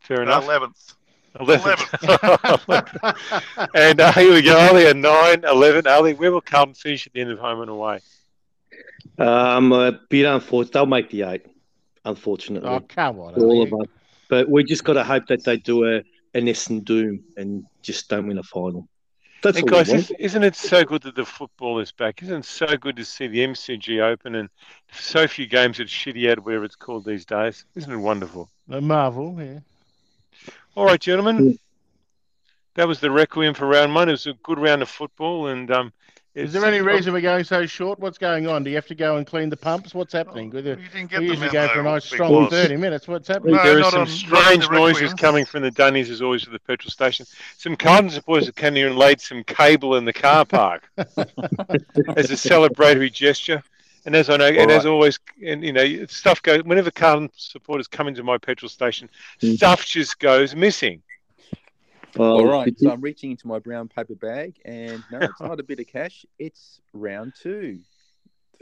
Fair 0.00 0.22
enough. 0.22 0.46
11th. 0.46 0.94
11th. 1.36 3.16
and 3.74 4.00
uh, 4.00 4.12
here 4.12 4.32
we 4.32 4.42
go. 4.42 4.58
Ali 4.58 4.86
at 4.86 4.96
9, 4.96 5.44
11. 5.44 5.86
Ali, 5.86 6.14
where 6.14 6.32
will 6.32 6.40
Carlton 6.40 6.74
finish 6.74 7.06
at 7.06 7.12
the 7.12 7.20
end 7.20 7.30
of 7.30 7.38
home 7.38 7.60
and 7.60 7.70
away? 7.70 8.00
Um, 9.18 9.72
a 9.72 9.92
bit 10.08 10.26
unfortunate. 10.26 10.72
They'll 10.72 10.86
make 10.86 11.10
the 11.10 11.22
eight, 11.22 11.46
unfortunately. 12.04 12.68
Oh, 12.68 12.80
come 12.80 13.20
on. 13.20 13.34
All 13.34 13.62
of 13.62 13.72
us. 13.72 13.86
But 14.28 14.48
we 14.48 14.64
just 14.64 14.84
got 14.84 14.94
to 14.94 15.04
hope 15.04 15.26
that 15.28 15.44
they 15.44 15.56
do 15.56 15.84
a, 15.84 15.96
an 16.34 16.46
Essendon 16.46 16.84
Doom 16.84 17.24
and 17.36 17.64
just 17.82 18.08
don't 18.08 18.26
win 18.26 18.38
a 18.38 18.42
final. 18.42 18.88
That's 19.42 19.58
and 19.58 19.68
guys, 19.68 20.10
isn't 20.18 20.42
it 20.42 20.56
so 20.56 20.82
good 20.82 21.02
that 21.02 21.14
the 21.14 21.24
football 21.24 21.78
is 21.78 21.92
back? 21.92 22.22
Isn't 22.22 22.38
it 22.38 22.44
so 22.44 22.76
good 22.76 22.96
to 22.96 23.04
see 23.04 23.28
the 23.28 23.46
MCG 23.46 24.00
open 24.00 24.34
and 24.34 24.48
so 24.92 25.28
few 25.28 25.46
games 25.46 25.78
at 25.78 25.86
Shitty 25.86 26.30
out 26.30 26.44
whatever 26.44 26.64
it's 26.64 26.74
called 26.74 27.04
these 27.04 27.24
days? 27.24 27.64
Isn't 27.74 27.92
it 27.92 27.98
wonderful? 27.98 28.50
A 28.70 28.80
marvel, 28.80 29.36
yeah. 29.38 29.60
All 30.74 30.84
right, 30.84 31.00
gentlemen. 31.00 31.58
That 32.74 32.88
was 32.88 33.00
the 33.00 33.10
requiem 33.10 33.54
for 33.54 33.66
round 33.66 33.94
one. 33.94 34.08
It 34.08 34.12
was 34.12 34.26
a 34.26 34.34
good 34.42 34.58
round 34.58 34.82
of 34.82 34.90
football, 34.90 35.46
and 35.48 35.70
um, 35.70 35.92
is 36.36 36.52
there 36.52 36.66
any 36.66 36.82
reason 36.82 37.14
we're 37.14 37.22
going 37.22 37.44
so 37.44 37.64
short? 37.64 37.98
What's 37.98 38.18
going 38.18 38.46
on? 38.46 38.62
Do 38.62 38.68
you 38.68 38.76
have 38.76 38.86
to 38.88 38.94
go 38.94 39.16
and 39.16 39.26
clean 39.26 39.48
the 39.48 39.56
pumps? 39.56 39.94
What's 39.94 40.12
happening? 40.12 40.52
Oh, 40.54 40.58
you 40.58 40.76
we 41.18 41.28
usually 41.28 41.48
go 41.48 41.66
for 41.68 41.80
a 41.80 41.82
nice 41.82 42.04
strong 42.04 42.50
30 42.50 42.76
minutes. 42.76 43.08
What's 43.08 43.28
happening? 43.28 43.54
No, 43.56 43.62
there 43.64 43.80
are 43.80 43.90
some 43.90 44.02
on, 44.02 44.06
strange 44.06 44.70
noises 44.70 45.14
coming 45.14 45.46
from 45.46 45.62
the 45.62 45.70
Dunnies, 45.70 46.10
as 46.10 46.20
always, 46.20 46.44
at 46.44 46.52
the 46.52 46.58
petrol 46.58 46.90
station. 46.90 47.24
Some 47.56 47.74
Carlton 47.74 48.10
supporters 48.10 48.44
have 48.44 48.54
come 48.54 48.74
here 48.74 48.88
and 48.88 48.98
laid 48.98 49.22
some 49.22 49.44
cable 49.44 49.96
in 49.96 50.04
the 50.04 50.12
car 50.12 50.44
park 50.44 50.90
as 50.98 51.08
a 51.16 52.36
celebratory 52.36 53.10
gesture. 53.10 53.62
And 54.06 54.14
as 54.14 54.30
I 54.30 54.36
know, 54.36 54.46
All 54.46 54.50
and 54.50 54.70
right. 54.70 54.78
as 54.78 54.86
always, 54.86 55.18
and 55.44 55.64
you 55.64 55.72
know, 55.72 56.06
stuff 56.06 56.40
goes. 56.40 56.62
Whenever 56.62 56.92
Carlton 56.92 57.28
supporters 57.36 57.88
come 57.88 58.06
into 58.06 58.22
my 58.22 58.38
petrol 58.38 58.68
station, 58.68 59.10
mm. 59.42 59.56
stuff 59.56 59.84
just 59.84 60.20
goes 60.20 60.54
missing. 60.54 61.02
Well, 62.16 62.32
All 62.32 62.46
right, 62.46 62.72
so 62.78 62.90
I'm 62.90 63.02
reaching 63.02 63.32
into 63.32 63.46
my 63.46 63.58
brown 63.58 63.88
paper 63.88 64.14
bag, 64.14 64.54
and 64.64 65.02
no, 65.10 65.18
it's 65.18 65.40
not 65.40 65.60
a 65.60 65.62
bit 65.62 65.80
of 65.80 65.88
cash. 65.88 66.24
It's 66.38 66.80
round 66.94 67.34
two. 67.38 67.80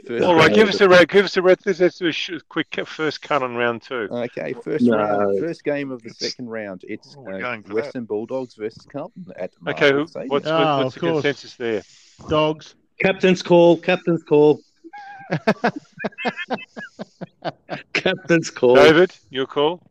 First 0.07 0.25
All 0.25 0.35
right, 0.35 0.53
give 0.53 0.69
us 0.69 0.81
a 0.81 0.89
round. 0.89 1.09
Give 1.09 1.25
us 1.25 1.37
a 1.37 1.43
red. 1.43 1.59
Let's 1.65 1.99
do 1.99 2.09
a 2.09 2.41
quick 2.49 2.75
first 2.87 3.23
cut 3.23 3.43
on 3.43 3.55
round 3.55 3.83
two. 3.83 4.09
Okay, 4.11 4.55
first 4.55 4.87
no. 4.87 4.97
round, 4.97 5.41
first 5.41 5.63
game 5.63 5.93
of 5.93 6.03
the 6.03 6.11
second 6.11 6.49
round. 6.49 6.85
It's 6.89 7.17
oh, 7.19 7.31
uh, 7.31 7.59
Western 7.69 8.03
that. 8.03 8.09
Bulldogs 8.09 8.55
versus 8.55 8.87
Carlton 8.91 9.27
at. 9.37 9.53
Okay, 9.69 9.93
what's, 9.93 10.15
what's, 10.15 10.47
oh, 10.47 10.85
what's 10.85 10.95
the 10.95 11.01
course. 11.01 11.13
consensus 11.23 11.55
there? 11.57 11.83
Dogs. 12.29 12.75
Captain's 13.01 13.43
call. 13.43 13.77
Captain's 13.77 14.23
call. 14.23 14.61
Captain's 17.93 18.50
call. 18.50 18.75
David, 18.76 19.12
your 19.31 19.47
call. 19.47 19.83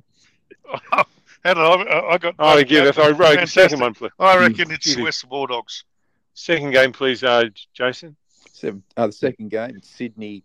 How 0.92 1.06
did 1.54 1.58
I? 1.58 2.12
I 2.12 2.18
got. 2.18 2.36
Oh, 2.40 2.48
I 2.48 2.64
give 2.64 2.86
it. 2.86 2.98
I 2.98 3.12
wrote 3.12 3.48
second 3.50 3.82
one, 3.82 3.94
please. 3.94 4.12
I 4.20 4.38
reckon 4.38 4.72
it's 4.72 4.98
West 4.98 5.28
Bulldogs. 5.28 5.84
Second 6.34 6.72
game, 6.72 6.92
please, 6.94 7.24
uh, 7.24 7.46
Jason. 7.74 8.16
Seven, 8.52 8.84
uh, 8.98 9.08
the 9.08 9.14
second 9.14 9.50
game, 9.50 9.82
Sydney 9.84 10.44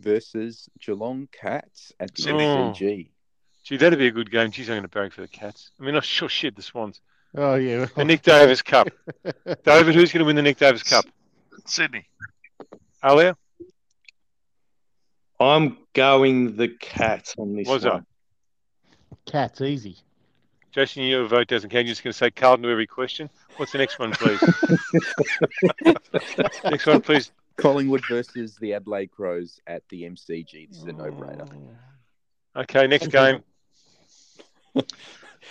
versus 0.00 0.68
Geelong 0.80 1.28
Cats 1.30 1.92
at 2.00 2.14
the 2.14 2.22
Sydney. 2.22 2.44
MCG. 2.44 3.08
Gee, 3.64 3.76
that'd 3.76 3.98
be 3.98 4.08
a 4.08 4.10
good 4.10 4.30
game. 4.30 4.50
Geez, 4.50 4.68
I'm 4.68 4.74
going 4.74 4.82
to 4.82 4.88
barrack 4.88 5.12
for 5.12 5.22
the 5.22 5.28
Cats. 5.28 5.70
I 5.80 5.84
mean, 5.84 5.94
oh, 5.94 6.00
sure 6.00 6.28
shit, 6.28 6.56
the 6.56 6.62
Swans. 6.62 7.00
Oh, 7.34 7.54
yeah. 7.54 7.86
The 7.96 8.04
Nick 8.04 8.22
Davis 8.22 8.62
Cup. 8.62 8.88
David, 9.64 9.94
who's 9.94 10.12
going 10.12 10.20
to 10.20 10.24
win 10.24 10.36
the 10.36 10.42
Nick 10.42 10.58
Davis 10.58 10.82
Cup? 10.82 11.04
Sydney. 11.66 12.06
Alia? 13.04 13.36
I'm 15.50 15.78
going 15.94 16.56
the 16.56 16.68
Cats 16.68 17.34
on 17.38 17.54
this 17.56 17.68
What's 17.68 17.84
one. 17.84 17.94
Up? 17.94 18.04
Cats, 19.26 19.60
easy. 19.60 19.98
Jason, 20.72 21.04
your 21.04 21.24
vote 21.26 21.46
doesn't 21.46 21.70
count. 21.70 21.86
You're 21.86 21.92
just 21.92 22.02
going 22.02 22.12
to 22.12 22.18
say 22.18 22.30
Carlton 22.30 22.64
to 22.64 22.70
every 22.70 22.86
question. 22.86 23.30
What's 23.56 23.72
the 23.72 23.78
next 23.78 23.98
one, 24.00 24.10
please? 24.10 24.40
next 26.64 26.86
one, 26.86 27.00
please. 27.00 27.30
Collingwood 27.56 28.02
versus 28.08 28.56
the 28.56 28.74
Adelaide 28.74 29.12
Crows 29.12 29.60
at 29.68 29.88
the 29.88 30.02
MCG. 30.02 30.68
This 30.68 30.78
is 30.78 30.84
a 30.84 30.92
no-brainer. 30.92 31.48
Okay, 32.56 32.86
next 32.88 33.08
game. 33.08 33.44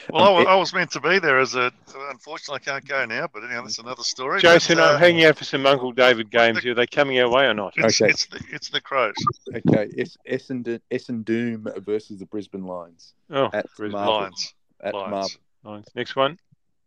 Well, 0.09 0.37
I, 0.37 0.43
I, 0.43 0.55
was 0.55 0.73
meant 0.73 0.91
to 0.91 1.01
be 1.01 1.19
there 1.19 1.39
as 1.39 1.55
a. 1.55 1.71
Unfortunately, 2.09 2.61
I 2.65 2.71
can't 2.71 2.87
go 2.87 3.05
now. 3.05 3.27
But 3.31 3.43
anyhow, 3.43 3.61
that's 3.61 3.79
another 3.79 4.03
story. 4.03 4.41
Jason, 4.41 4.77
but, 4.77 4.83
uh, 4.83 4.93
I'm 4.93 4.99
hanging 4.99 5.25
out 5.25 5.37
for 5.37 5.43
some 5.43 5.65
Uncle 5.65 5.91
David 5.91 6.29
games. 6.29 6.61
The, 6.61 6.71
Are 6.71 6.73
they 6.75 6.87
coming 6.87 7.19
our 7.19 7.29
way 7.29 7.45
or 7.45 7.53
not? 7.53 7.73
It's, 7.77 8.01
okay, 8.01 8.09
it's 8.09 8.25
the, 8.27 8.43
it's 8.51 8.69
the 8.69 8.81
Crows. 8.81 9.13
Okay, 9.49 9.89
it's 9.95 10.17
Essendon, 10.29 10.81
Essendon 10.91 11.83
versus 11.83 12.19
the 12.19 12.25
Brisbane 12.25 12.65
Lions. 12.65 13.13
Oh, 13.29 13.49
at 13.53 13.65
Brisbane 13.77 14.05
Lions. 14.05 14.53
At 14.81 14.93
Lions. 14.93 15.11
Marvel. 15.11 15.29
Lions. 15.63 15.87
Next 15.95 16.15
one. 16.15 16.37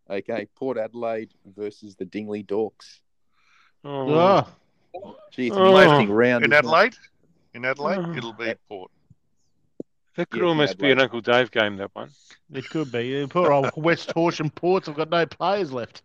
Okay, 0.09 0.47
Port 0.55 0.79
Adelaide 0.79 1.33
versus 1.57 1.97
the 1.97 2.05
Dingley 2.05 2.45
Dorks. 2.45 3.01
Oh, 3.85 4.47
oh. 4.95 5.16
Gee, 5.33 5.49
it's 5.49 5.57
oh. 5.57 6.07
round. 6.07 6.45
In 6.45 6.53
Adelaide, 6.53 6.95
in 7.55 7.64
Adelaide, 7.64 7.99
oh. 7.99 8.16
it'll 8.16 8.33
be 8.33 8.55
Port. 8.69 8.90
That 10.16 10.31
could 10.31 10.42
almost 10.42 10.79
be 10.79 10.90
an 10.90 11.00
Uncle 11.00 11.20
Dave 11.20 11.50
game, 11.50 11.76
that 11.76 11.94
one. 11.94 12.11
It 12.52 12.68
could 12.70 12.90
be. 12.90 13.26
Poor 13.29 13.52
old 13.52 13.70
West 13.76 14.12
Horsham 14.12 14.50
Ports 14.50 14.87
have 14.87 14.96
got 14.96 15.11
no 15.11 15.26
players 15.26 15.72
left. 15.72 16.02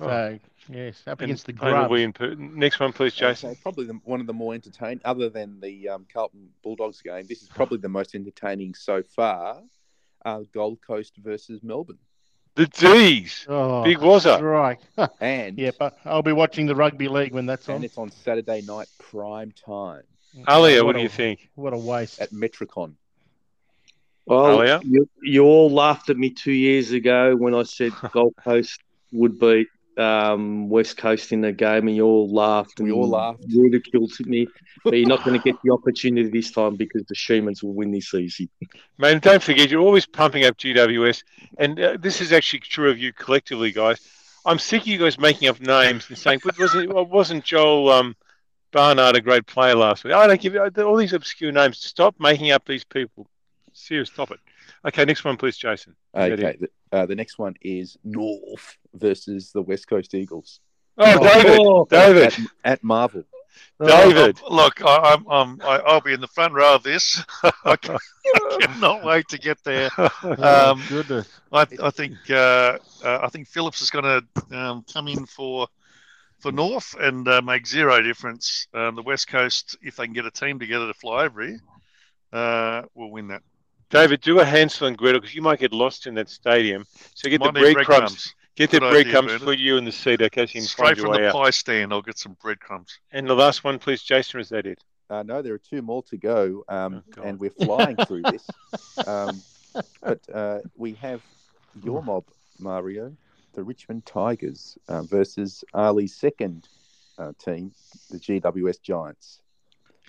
Oh. 0.00 0.06
So, 0.06 0.38
yes, 0.68 1.02
up 1.06 1.20
and 1.20 1.30
against 1.30 1.46
the 1.46 1.52
grub. 1.52 1.90
Next 2.38 2.80
one, 2.80 2.92
please, 2.92 3.14
Jason. 3.14 3.50
Okay, 3.50 3.60
probably 3.62 3.86
the, 3.86 4.00
one 4.04 4.20
of 4.20 4.26
the 4.26 4.32
more 4.32 4.54
entertaining, 4.54 5.00
other 5.04 5.28
than 5.28 5.60
the 5.60 5.90
um, 5.90 6.06
Carlton 6.12 6.48
Bulldogs 6.62 7.02
game, 7.02 7.26
this 7.28 7.42
is 7.42 7.48
probably 7.48 7.78
the 7.78 7.88
most 7.88 8.14
entertaining 8.14 8.74
so 8.74 9.02
far. 9.02 9.60
Uh, 10.24 10.40
Gold 10.52 10.78
Coast 10.86 11.16
versus 11.16 11.62
Melbourne. 11.62 11.98
The 12.54 12.66
D's. 12.66 13.46
Oh, 13.48 13.82
Big 13.82 13.98
Wazza. 13.98 14.40
Right. 14.40 14.78
and 15.20 15.58
yeah, 15.58 15.70
but 15.78 15.98
I'll 16.04 16.22
be 16.22 16.32
watching 16.32 16.66
the 16.66 16.76
rugby 16.76 17.08
league 17.08 17.32
when 17.32 17.46
that's 17.46 17.66
and 17.66 17.72
on. 17.72 17.76
And 17.76 17.84
it's 17.84 17.98
on 17.98 18.10
Saturday 18.10 18.62
night 18.62 18.88
prime 18.98 19.52
time. 19.52 20.02
Alia, 20.48 20.78
what, 20.78 20.86
what 20.86 20.96
do 20.96 21.02
you 21.02 21.08
think? 21.08 21.50
What 21.54 21.72
a 21.72 21.78
waste. 21.78 22.20
At 22.20 22.30
Metricon. 22.30 22.94
Well, 24.26 24.80
you, 24.84 25.08
you 25.22 25.44
all 25.44 25.70
laughed 25.70 26.10
at 26.10 26.16
me 26.16 26.30
two 26.30 26.52
years 26.52 26.92
ago 26.92 27.34
when 27.34 27.54
I 27.54 27.64
said 27.64 27.92
Gold 28.12 28.34
Coast 28.42 28.80
would 29.12 29.38
beat 29.38 29.68
um, 29.98 30.68
West 30.68 30.96
Coast 30.96 31.32
in 31.32 31.40
the 31.40 31.52
game, 31.52 31.88
and 31.88 31.96
you 31.96 32.04
all 32.04 32.32
laughed. 32.32 32.80
We 32.80 32.92
all 32.92 33.08
laughed. 33.08 33.44
Ridiculed 33.54 34.12
me. 34.20 34.46
But 34.84 34.94
you're 34.94 35.06
not 35.06 35.24
going 35.24 35.38
to 35.40 35.44
get 35.44 35.54
the 35.62 35.70
opportunity 35.70 36.28
this 36.28 36.50
time 36.50 36.74
because 36.74 37.04
the 37.06 37.14
Schumans 37.14 37.62
will 37.62 37.72
win 37.72 37.92
this 37.92 38.12
easy. 38.14 38.50
Man, 38.98 39.20
don't 39.20 39.40
forget, 39.40 39.70
you're 39.70 39.80
always 39.80 40.06
pumping 40.06 40.44
up 40.44 40.56
GWS, 40.56 41.22
and 41.58 41.78
uh, 41.78 41.96
this 42.00 42.20
is 42.20 42.32
actually 42.32 42.58
true 42.58 42.90
of 42.90 42.98
you 42.98 43.12
collectively, 43.12 43.70
guys. 43.70 44.00
I'm 44.44 44.58
sick 44.58 44.80
of 44.80 44.88
you 44.88 44.98
guys 44.98 45.20
making 45.20 45.46
up 45.48 45.60
names 45.60 46.08
and 46.08 46.18
saying, 46.18 46.40
"But 46.44 46.58
wasn't 46.58 46.92
wasn't 47.08 47.44
Joel 47.44 47.90
um, 47.90 48.16
Barnard 48.72 49.14
a 49.14 49.20
great 49.20 49.46
player 49.46 49.76
last 49.76 50.02
week?" 50.02 50.14
I 50.14 50.26
don't 50.26 50.40
give 50.40 50.54
you 50.54 50.68
all 50.84 50.96
these 50.96 51.12
obscure 51.12 51.52
names. 51.52 51.78
Stop 51.78 52.16
making 52.18 52.50
up 52.50 52.64
these 52.66 52.82
people. 52.82 53.28
Serious, 53.72 54.10
stop 54.10 54.30
it. 54.30 54.40
Okay, 54.84 55.04
next 55.04 55.24
one, 55.24 55.36
please, 55.36 55.56
Jason. 55.56 55.94
Okay, 56.14 56.56
the, 56.60 56.68
uh, 56.92 57.06
the 57.06 57.14
next 57.14 57.38
one 57.38 57.54
is 57.62 57.96
North 58.04 58.76
versus 58.94 59.52
the 59.52 59.62
West 59.62 59.88
Coast 59.88 60.14
Eagles. 60.14 60.60
Oh, 60.98 61.18
David, 61.18 61.58
oh, 61.60 61.86
David 61.88 62.24
at, 62.24 62.38
at 62.64 62.84
Marvel. 62.84 63.24
David, 63.84 64.38
oh, 64.44 64.54
look, 64.54 64.82
I, 64.84 65.14
I'm, 65.14 65.26
I'm, 65.28 65.60
I'll 65.62 66.00
be 66.00 66.12
in 66.12 66.20
the 66.20 66.28
front 66.28 66.54
row 66.54 66.74
of 66.74 66.82
this. 66.82 67.22
I, 67.64 67.76
can, 67.76 67.96
I 67.96 68.58
cannot 68.60 69.04
wait 69.04 69.28
to 69.28 69.38
get 69.38 69.62
there. 69.64 69.90
Oh, 70.24 70.72
um, 70.72 70.82
goodness, 70.88 71.28
I, 71.50 71.66
I 71.82 71.90
think 71.90 72.14
uh, 72.30 72.78
uh, 73.04 73.18
I 73.22 73.28
think 73.28 73.48
Phillips 73.48 73.82
is 73.82 73.90
going 73.90 74.04
to 74.04 74.56
um, 74.56 74.84
come 74.92 75.08
in 75.08 75.26
for 75.26 75.66
for 76.38 76.52
North 76.52 76.94
and 76.98 77.26
uh, 77.26 77.42
make 77.42 77.66
zero 77.66 78.00
difference. 78.02 78.66
Um, 78.72 78.94
the 78.94 79.02
West 79.02 79.28
Coast, 79.28 79.76
if 79.82 79.96
they 79.96 80.04
can 80.04 80.12
get 80.12 80.26
a 80.26 80.30
team 80.30 80.58
together 80.58 80.86
to 80.86 80.94
fly 80.94 81.24
over 81.24 81.42
here, 81.42 81.60
uh, 82.32 82.82
will 82.94 83.10
win 83.10 83.28
that. 83.28 83.42
David, 83.92 84.22
do 84.22 84.40
a 84.40 84.44
Hansel 84.44 84.86
and 84.86 84.96
Gretel 84.96 85.20
because 85.20 85.34
you 85.34 85.42
might 85.42 85.60
get 85.60 85.70
lost 85.70 86.06
in 86.06 86.14
that 86.14 86.30
stadium. 86.30 86.86
So 87.14 87.28
get 87.28 87.40
Might 87.40 87.52
the 87.52 87.60
breadcrumbs. 87.60 88.34
Get 88.56 88.70
the 88.70 88.80
breadcrumbs, 88.80 89.42
put 89.42 89.58
you 89.58 89.76
in 89.76 89.84
the 89.84 89.92
seat, 89.92 90.22
okay? 90.22 90.46
So 90.46 90.52
you 90.54 90.62
Straight 90.62 90.98
from 90.98 91.12
the 91.12 91.28
out. 91.28 91.34
pie 91.34 91.50
stand, 91.50 91.92
I'll 91.92 92.00
get 92.00 92.18
some 92.18 92.34
breadcrumbs. 92.40 92.98
And 93.12 93.28
the 93.28 93.34
last 93.34 93.64
one, 93.64 93.78
please, 93.78 94.02
Jason, 94.02 94.40
is 94.40 94.48
that 94.48 94.66
it? 94.66 94.82
Uh, 95.10 95.22
no, 95.22 95.42
there 95.42 95.52
are 95.52 95.58
two 95.58 95.82
more 95.82 96.02
to 96.04 96.16
go, 96.16 96.64
um, 96.70 97.02
oh, 97.18 97.22
and 97.22 97.38
we're 97.38 97.50
flying 97.50 97.96
through 97.96 98.22
this. 98.22 98.48
Um, 99.06 99.42
but 100.02 100.20
uh, 100.32 100.58
we 100.76 100.92
have 100.94 101.22
your 101.82 102.02
mob, 102.02 102.24
Mario, 102.58 103.14
the 103.54 103.62
Richmond 103.62 104.04
Tigers 104.04 104.76
uh, 104.88 105.02
versus 105.02 105.64
Ali's 105.72 106.14
second 106.14 106.68
uh, 107.18 107.32
team, 107.38 107.72
the 108.10 108.18
GWS 108.18 108.82
Giants. 108.82 109.40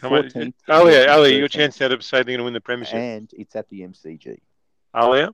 Come 0.04 0.14
on. 0.14 0.54
Alia, 0.70 1.10
Alia, 1.10 1.38
your 1.38 1.48
chance 1.48 1.80
now 1.80 1.88
to 1.88 2.02
say 2.02 2.18
they're 2.18 2.26
going 2.26 2.40
to 2.40 2.44
win 2.44 2.54
the 2.54 2.60
premiership. 2.60 2.96
And 2.96 3.30
it's 3.32 3.56
at 3.56 3.70
the 3.70 3.82
MCG. 3.82 4.38
Alia? 4.94 5.32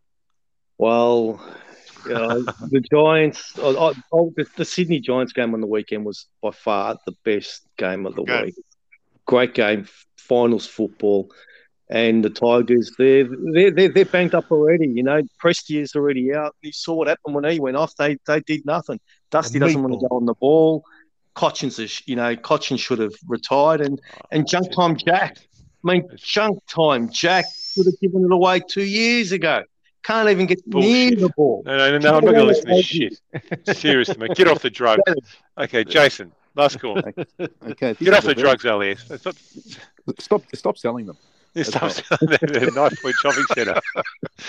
Well, 0.78 1.42
the 2.06 2.84
Giants, 2.92 3.54
oh, 3.58 3.96
oh, 4.12 4.34
the, 4.38 4.46
the, 4.56 4.66
Sydney 4.66 5.00
Giants 5.00 5.34
game 5.34 5.56
on 5.56 5.62
the 5.62 5.68
weekend 5.68 6.06
was 6.06 6.28
by 6.40 6.52
far 6.52 6.98
the 7.08 7.14
best 7.26 7.68
game 7.78 8.06
of 8.06 8.14
the 8.14 8.22
okay. 8.22 8.46
week. 8.46 8.56
Great 9.26 9.56
game, 9.56 9.88
finals 10.18 10.68
football. 10.68 11.32
And 11.90 12.24
the 12.24 12.30
Tigers, 12.30 12.92
they're, 13.00 13.28
they're, 13.28 13.72
they're, 13.72 13.90
they're 13.90 14.06
banked 14.06 14.36
up 14.36 14.52
already. 14.52 14.88
You 14.88 15.02
know, 15.02 15.24
Presti's 15.44 15.96
already 15.96 16.32
out. 16.32 16.56
You 16.62 16.72
saw 16.72 16.94
what 16.94 17.08
happened 17.08 17.34
when 17.34 17.46
he 17.46 17.60
went 17.60 17.76
off. 17.76 17.96
They 17.96 18.18
they 18.28 18.42
did 18.42 18.64
nothing. 18.64 19.00
Dusty 19.32 19.58
doesn't 19.58 19.82
want 19.82 19.94
to 19.94 20.08
go 20.08 20.16
on 20.16 20.28
the 20.28 20.36
ball. 20.36 20.84
Cotchin's, 21.40 21.80
a, 21.80 21.88
you 22.06 22.18
know, 22.18 22.36
Cotchin 22.36 22.78
should 22.78 23.00
have 23.00 23.14
retired. 23.26 23.80
And, 23.80 24.02
and 24.30 24.46
junk 24.46 24.74
time 24.74 24.98
Jack. 24.98 25.38
I 25.86 25.94
mean, 25.94 26.06
junk 26.18 26.60
time 26.68 27.10
Jack 27.10 27.46
should 27.74 27.86
have 27.86 27.98
given 28.02 28.26
it 28.26 28.32
away 28.34 28.60
two 28.60 28.84
years 28.84 29.32
ago. 29.32 29.64
Can't 30.04 30.28
even 30.28 30.48
get 30.48 30.70
Bullshit. 30.70 30.90
near 30.92 31.16
the 31.16 31.34
ball. 31.38 31.64
No, 31.66 31.78
no, 31.78 31.92
no, 31.92 31.98
no 31.98 32.18
I'm 32.18 32.26
not 32.26 32.34
going 32.34 32.36
to 32.36 32.44
listen 32.44 32.68
to 32.68 32.84
shit. 32.84 33.22
Seriously, 33.78 34.18
mate. 34.18 34.36
Get 34.36 34.50
off 34.50 34.62
the 34.62 34.70
drugs. 34.70 35.02
Okay, 35.58 35.86
Jason, 35.86 36.34
last 36.56 36.78
call. 36.82 36.98
Okay. 36.98 37.94
Get 37.94 38.14
off 38.14 38.26
the 38.26 38.36
drugs, 38.36 38.66
Elias. 38.66 39.06
Stop, 39.16 39.36
stop, 40.20 40.44
stop 40.54 40.78
selling 40.78 41.06
them. 41.06 41.18
Stop 41.64 41.92
selling 41.92 42.36
them. 42.36 42.74
Knife 42.76 43.02
Point 43.02 43.16
Shopping 43.16 43.46
Centre. 43.54 43.80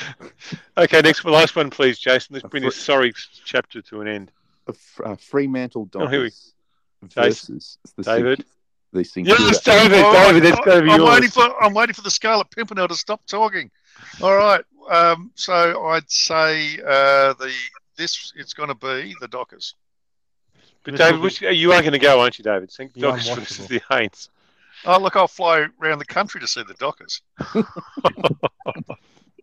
okay, 0.77 1.01
next 1.03 1.25
last 1.25 1.55
one, 1.55 1.71
please, 1.71 2.01
Jason. 2.01 2.35
Let's 2.35 2.49
bring 2.49 2.65
this 2.65 2.77
sorry 2.77 3.13
chapter 3.45 3.81
to 3.81 4.01
an 4.01 4.09
end. 4.09 4.33
Uh, 4.67 5.15
Fremantle 5.17 5.87
Dockers 5.87 6.53
oh, 6.53 6.60
versus 7.03 7.79
the 7.97 8.03
David. 8.03 8.45
The 8.93 9.09
yes, 9.25 9.63
David. 9.63 9.93
David, 9.93 10.43
that's 10.43 10.65
going 10.65 10.79
to 10.79 10.85
be 10.85 10.91
I'm 10.91 11.01
yours. 11.01 11.11
Waiting 11.11 11.31
for, 11.31 11.63
I'm 11.63 11.75
waiting 11.75 11.95
for 11.95 12.03
the 12.03 12.11
Scarlet 12.11 12.51
Pimpernel 12.51 12.89
to 12.89 12.97
stop 12.97 13.25
talking. 13.27 13.71
All 14.21 14.37
right. 14.37 14.65
Um, 14.89 15.31
so 15.37 15.87
I'd 15.87 16.11
say 16.11 16.79
uh, 16.81 17.35
the 17.35 17.53
this 17.97 18.33
it's 18.37 18.53
going 18.53 18.69
to 18.69 18.75
be 18.75 19.15
the 19.21 19.29
Dockers. 19.29 19.75
But 20.83 20.97
David, 20.97 21.21
which, 21.21 21.41
you 21.43 21.73
are 21.73 21.83
going 21.83 21.93
to 21.93 21.99
go, 21.99 22.21
aren't 22.21 22.39
you, 22.39 22.43
David? 22.43 22.71
Think 22.71 22.95
Dockers 22.95 23.29
versus 23.29 23.69
the 23.69 23.81
Saints. 23.91 24.31
Oh, 24.87 24.99
look, 24.99 25.15
I'll 25.15 25.29
fly 25.29 25.67
around 25.81 25.99
the 25.99 26.07
country 26.07 26.41
to 26.41 26.49
see 26.49 26.63
the 26.63 26.75
Dockers. 26.75 27.21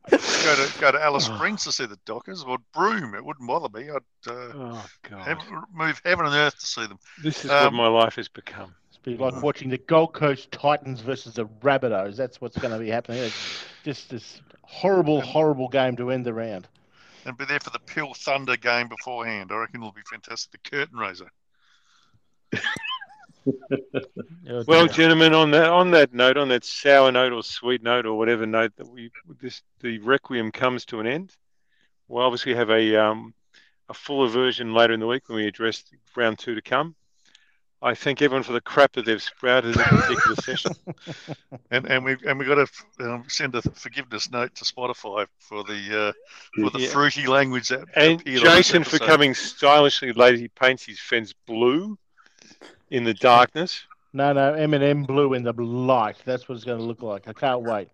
go 0.09 0.17
to 0.55 0.79
go 0.79 0.91
to 0.91 1.03
Alice 1.03 1.29
oh. 1.29 1.35
Springs 1.35 1.63
to 1.65 1.71
see 1.71 1.85
the 1.85 1.99
Dockers 2.05 2.43
or 2.43 2.57
Broome. 2.73 3.15
It 3.15 3.23
wouldn't 3.23 3.47
bother 3.47 3.69
me. 3.77 3.89
I'd 3.89 4.31
uh, 4.31 4.51
oh, 4.55 4.87
have, 5.09 5.39
move 5.73 6.01
heaven 6.05 6.25
and 6.25 6.35
earth 6.35 6.59
to 6.59 6.65
see 6.65 6.85
them. 6.85 6.99
This 7.21 7.45
is 7.45 7.51
um, 7.51 7.65
what 7.65 7.73
my 7.73 7.87
life 7.87 8.15
has 8.15 8.27
become. 8.27 8.73
It's 8.89 8.97
be 8.97 9.17
like 9.17 9.41
watching 9.41 9.69
the 9.69 9.77
Gold 9.77 10.13
Coast 10.13 10.51
Titans 10.51 11.01
versus 11.01 11.33
the 11.33 11.45
Rabbitohs. 11.45 12.15
That's 12.15 12.39
what's 12.39 12.57
going 12.57 12.73
to 12.73 12.79
be 12.79 12.89
happening. 12.89 13.23
It's 13.23 13.63
just 13.83 14.09
this 14.09 14.41
horrible, 14.61 15.21
horrible 15.21 15.69
game 15.69 15.95
to 15.97 16.11
end 16.11 16.25
the 16.25 16.33
round. 16.33 16.67
And 17.25 17.37
be 17.37 17.45
there 17.45 17.59
for 17.59 17.71
the 17.71 17.79
Peel 17.79 18.13
Thunder 18.13 18.55
game 18.55 18.87
beforehand. 18.87 19.51
I 19.51 19.57
reckon 19.57 19.81
it'll 19.81 19.91
be 19.91 20.01
fantastic. 20.09 20.51
The 20.63 20.69
curtain 20.69 20.97
raiser. 20.97 21.31
Well, 24.67 24.87
gentlemen, 24.87 25.33
on 25.33 25.51
that 25.51 25.69
on 25.69 25.91
that 25.91 26.13
note, 26.13 26.37
on 26.37 26.49
that 26.49 26.63
sour 26.65 27.11
note 27.11 27.33
or 27.33 27.43
sweet 27.43 27.83
note 27.83 28.05
or 28.05 28.17
whatever 28.17 28.45
note 28.45 28.73
that 28.77 28.89
we 28.89 29.11
this 29.39 29.61
the 29.79 29.99
requiem 29.99 30.51
comes 30.51 30.85
to 30.85 30.99
an 30.99 31.07
end. 31.07 31.35
We'll 32.07 32.23
obviously 32.23 32.55
have 32.55 32.69
a 32.69 32.95
um, 32.95 33.33
a 33.89 33.93
fuller 33.93 34.29
version 34.29 34.73
later 34.73 34.93
in 34.93 34.99
the 34.99 35.07
week 35.07 35.27
when 35.27 35.37
we 35.37 35.47
address 35.47 35.83
round 36.15 36.39
two 36.39 36.55
to 36.55 36.61
come. 36.61 36.95
I 37.79 37.93
thank 37.93 38.23
everyone 38.23 38.41
for 38.41 38.53
the 38.53 38.61
crap 38.61 38.93
that 38.93 39.05
they've 39.05 39.21
sprouted 39.21 39.75
in 39.75 39.77
this 39.77 39.87
particular 39.87 40.35
session. 40.41 40.71
And 41.69 41.85
and 41.85 42.03
we 42.03 42.17
and 42.25 42.39
we 42.39 42.45
got 42.45 42.67
to 42.67 43.11
um, 43.11 43.25
send 43.27 43.53
a 43.55 43.61
forgiveness 43.61 44.31
note 44.31 44.55
to 44.55 44.65
Spotify 44.65 45.27
for 45.39 45.63
the 45.63 46.07
uh, 46.07 46.13
for 46.61 46.71
the 46.71 46.79
yeah. 46.79 46.89
fruity 46.89 47.27
language 47.27 47.69
that. 47.69 47.85
And 47.95 48.23
Jason 48.25 48.83
for 48.83 48.97
coming 48.97 49.35
stylishly 49.35 50.11
late. 50.13 50.39
He 50.39 50.47
paints 50.47 50.85
his 50.85 50.99
fence 50.99 51.33
blue 51.45 51.99
in 52.89 53.03
the 53.03 53.13
darkness. 53.13 53.85
No, 54.13 54.33
no, 54.33 54.53
M&M 54.53 55.03
blue 55.03 55.33
in 55.33 55.43
the 55.43 55.53
light. 55.53 56.15
That's 56.25 56.47
what 56.47 56.55
it's 56.55 56.63
going 56.63 56.79
to 56.79 56.83
look 56.83 57.01
like. 57.01 57.27
I 57.27 57.33
can't 57.33 57.61
wait. 57.61 57.89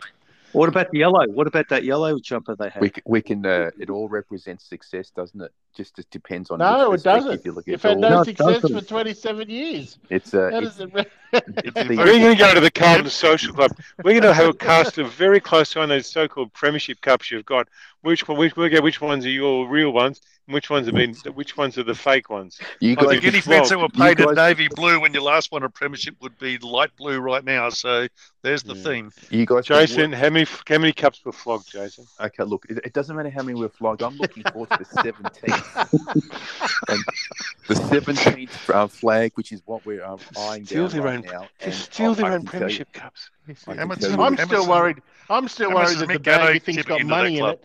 What 0.54 0.70
about 0.70 0.92
the 0.92 1.00
yellow? 1.00 1.26
What 1.28 1.48
about 1.48 1.68
that 1.70 1.84
yellow 1.84 2.20
jumper 2.20 2.56
they 2.56 2.70
have? 2.70 2.82
We, 2.82 2.92
we 3.06 3.22
can. 3.22 3.46
Uh, 3.46 3.72
it 3.80 3.90
all 3.90 4.08
represents 4.08 4.70
success, 4.70 5.10
doesn't 5.10 5.42
it? 5.42 5.52
Just 5.74 5.98
it 5.98 6.10
depends 6.12 6.52
on. 6.52 6.60
No, 6.60 6.94
it 6.94 7.04
doesn't. 7.04 7.44
You 7.44 7.62
You've 7.66 7.82
had 7.82 7.98
no, 7.98 8.10
no 8.10 8.24
success 8.24 8.62
for 8.62 8.82
twenty-seven 8.82 9.50
years. 9.50 9.98
It's 10.10 10.34
uh, 10.34 10.50
it's, 10.54 10.80
it, 10.80 10.92
it's 11.34 11.74
the, 11.74 11.96
We're 11.98 12.06
going 12.06 12.22
to 12.22 12.36
go 12.36 12.54
to 12.54 12.60
the 12.60 12.72
Carlton 12.72 13.10
Social 13.10 13.54
Club. 13.54 13.72
We're 14.04 14.12
going 14.12 14.24
to 14.24 14.34
have 14.34 14.50
a 14.50 14.54
cast 14.54 14.98
of 15.00 15.12
very 15.14 15.40
close 15.40 15.76
on 15.76 15.90
those 15.90 16.08
so-called 16.08 16.54
Premiership 16.54 17.02
Cups 17.02 17.32
you've 17.32 17.46
got. 17.46 17.68
Which 18.02 18.28
one? 18.28 18.38
which 18.38 18.56
which 18.56 19.02
ones 19.02 19.26
are 19.26 19.30
your 19.30 19.68
real 19.68 19.92
ones? 19.92 20.22
and 20.48 20.54
Which 20.54 20.70
ones 20.70 20.88
have 20.88 20.96
been? 20.96 21.16
Which 21.34 21.56
ones 21.56 21.78
are 21.78 21.84
the 21.84 21.96
fake 21.96 22.30
ones? 22.30 22.60
You 22.82 22.96
got 22.98 23.10
the 23.10 23.20
guinea 23.20 23.40
fence 23.40 23.70
that 23.70 23.80
were 23.80 23.88
painted 23.88 24.26
guys, 24.26 24.36
navy 24.36 24.68
blue 24.68 25.00
when 25.00 25.14
your 25.14 25.24
last 25.24 25.54
one 25.54 25.64
a 25.64 25.70
premiership 25.70 26.16
would 26.20 26.38
be 26.38 26.58
light 26.58 26.94
blue 26.98 27.20
right 27.20 27.44
now. 27.44 27.70
So 27.70 28.08
there's 28.42 28.62
the 28.64 28.76
yeah. 28.76 28.84
theme. 28.84 29.12
You 29.30 29.46
guys, 29.46 29.66
Jason, 29.66 30.12
how 30.12 30.30
many 30.30 30.46
how 30.68 30.80
many 30.80 30.92
cups 30.92 31.24
were 31.24 31.32
flogged, 31.32 31.72
Jason? 31.72 32.06
Okay, 32.20 32.44
look, 32.44 32.66
it, 32.70 32.80
it 32.84 32.94
doesn't 32.94 33.16
matter 33.16 33.30
how 33.30 33.44
many 33.44 33.58
were 33.58 33.70
flogged. 33.70 34.04
I'm 34.04 34.18
looking 34.18 34.44
forward 34.44 34.70
to 34.72 34.80
the 34.80 34.86
seventeenth. 35.02 35.63
the 37.68 37.76
seventeenth 37.76 38.70
uh, 38.70 38.88
flag, 38.88 39.32
which 39.36 39.52
is 39.52 39.62
what 39.66 39.86
we're 39.86 40.04
um, 40.04 40.20
eyeing 40.38 40.66
steal 40.66 40.88
down 40.88 41.02
right 41.02 41.18
own, 41.18 41.26
now. 41.26 41.48
Steal 41.72 42.16
their 42.16 42.34
own 42.34 42.46
premiership 42.46 42.92
cups. 42.94 43.30
I'm 43.48 44.38
still 44.38 44.68
worried. 44.68 45.02
I'm 45.30 45.48
still 45.48 45.74
worried 45.74 45.98
that 45.98 46.10
the 46.10 46.20
bag 46.20 46.64
thing's 46.64 46.84
got 46.84 47.04
money 47.04 47.38
in 47.38 47.46
it. 47.46 47.64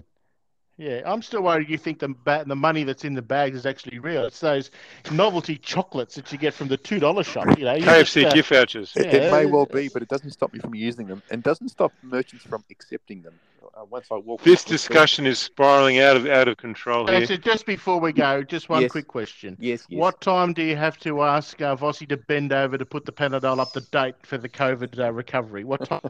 Yeah, 0.79 1.03
I'm 1.05 1.23
still 1.23 1.43
worried. 1.43 1.69
You 1.69 1.77
think 1.77 1.99
the 1.99 2.09
ba- 2.09 2.45
the 2.47 2.55
money 2.55 2.85
that's 2.85 3.05
in 3.05 3.15
the 3.15 3.23
bags 3.23 3.57
is 3.57 3.67
actually 3.67 3.99
real? 3.99 4.25
It's 4.25 4.39
those 4.39 4.71
novelty 5.11 5.57
chocolates 5.57 6.15
that 6.15 6.31
you 6.31 6.39
get 6.39 6.55
from 6.55 6.69
the 6.69 6.77
two 6.77 7.01
dollar 7.01 7.25
shop. 7.25 7.59
You 7.59 7.65
know, 7.65 7.75
KFC 7.75 8.23
just, 8.23 8.27
uh, 8.27 8.31
gift 8.31 8.49
vouchers. 8.49 8.93
It, 8.95 9.07
yeah. 9.07 9.13
it, 9.13 9.33
may 9.33 9.47
well 9.47 9.67
be, 9.67 9.89
but 9.89 10.03
it 10.03 10.09
doesn't 10.09 10.31
stop 10.31 10.53
me 10.53 10.61
from 10.61 10.77
using 10.77 11.09
them, 11.09 11.21
and 11.33 11.43
doesn't 11.43 11.71
stop 11.71 11.93
merchants 12.03 12.45
from 12.45 12.65
accepting 12.71 13.23
them. 13.23 13.35
Uh, 13.79 13.85
once 13.91 14.07
I 14.11 14.17
walk. 14.17 14.43
This 14.43 14.65
discussion 14.65 15.27
is 15.27 15.39
spiraling 15.39 16.01
out 16.01 16.17
of 16.17 16.27
out 16.27 16.49
of 16.49 16.57
control 16.57 17.07
here. 17.07 17.25
So 17.27 17.37
just 17.37 17.65
before 17.65 18.01
we 18.01 18.13
go, 18.13 18.43
just 18.43 18.69
one 18.69 18.83
yes. 18.83 18.91
quick 18.91 19.07
question. 19.07 19.57
Yes, 19.61 19.87
yes, 19.89 20.01
What 20.01 20.21
time 20.21 20.53
do 20.53 20.63
you 20.63 20.75
have 20.75 20.99
to 21.01 21.23
ask 21.23 21.61
uh, 21.63 21.77
Vossi 21.77 22.09
to 22.09 22.17
bend 22.17 22.53
over 22.53 22.77
to 22.77 22.85
put 22.85 23.05
the 23.05 23.13
Panadol 23.13 23.61
up 23.61 23.73
to 23.73 23.81
date 23.81 24.17
for 24.23 24.37
the 24.37 24.49
COVID 24.49 24.99
uh, 24.99 25.13
recovery? 25.13 25.63
What 25.63 25.85
time 25.85 26.01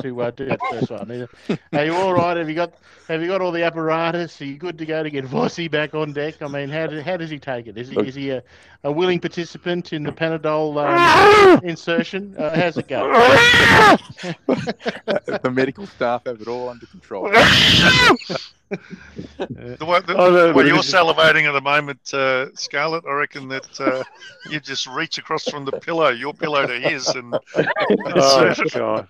to 0.00 0.22
uh, 0.22 0.30
do 0.30 0.46
that 0.46 0.60
first 0.70 0.90
one? 0.90 1.28
Are 1.74 1.84
you 1.84 1.94
all 1.94 2.14
right? 2.14 2.36
Have 2.36 2.48
you 2.48 2.54
got 2.54 2.72
Have 3.08 3.20
you 3.20 3.28
got 3.28 3.42
all 3.42 3.52
the 3.52 3.62
apparatus? 3.62 4.40
Are 4.40 4.46
you 4.46 4.56
good 4.56 4.78
to 4.78 4.86
go? 4.86 5.02
to 5.02 5.10
get 5.10 5.26
Vossi 5.26 5.70
back 5.70 5.94
on 5.94 6.12
deck? 6.14 6.40
I 6.40 6.48
mean, 6.48 6.70
how, 6.70 6.86
do, 6.86 7.00
how 7.02 7.16
does 7.16 7.30
he 7.30 7.38
take 7.38 7.66
it? 7.66 7.76
Is 7.76 7.90
he, 7.90 8.00
is 8.00 8.14
he 8.14 8.30
a, 8.30 8.42
a 8.84 8.90
willing 8.90 9.20
participant 9.20 9.92
in 9.92 10.02
the 10.02 10.12
Panadol 10.12 10.78
um, 10.82 11.60
insertion? 11.62 12.34
Uh, 12.38 12.54
how's 12.56 12.76
it 12.78 12.88
going? 12.88 13.10
the 14.46 15.50
medical 15.52 15.86
staff 15.86 16.22
have 16.26 16.40
it 16.40 16.48
all 16.48 16.68
under 16.68 16.86
control. 16.86 17.17
the 18.68 19.84
way, 19.86 20.00
the, 20.00 20.14
oh, 20.16 20.52
no, 20.52 20.60
you're 20.60 20.78
salivating 20.78 21.44
at 21.44 21.52
the 21.52 21.60
moment, 21.60 22.12
uh, 22.12 22.54
Scarlett, 22.54 23.04
I 23.08 23.12
reckon 23.12 23.48
that 23.48 23.80
uh, 23.80 24.04
you 24.50 24.60
just 24.60 24.86
reach 24.86 25.18
across 25.18 25.48
from 25.48 25.64
the 25.64 25.72
pillow, 25.72 26.10
your 26.10 26.34
pillow 26.34 26.66
to 26.66 26.78
his, 26.78 27.08
and. 27.08 27.34
oh, 27.56 28.54
God. 28.72 29.08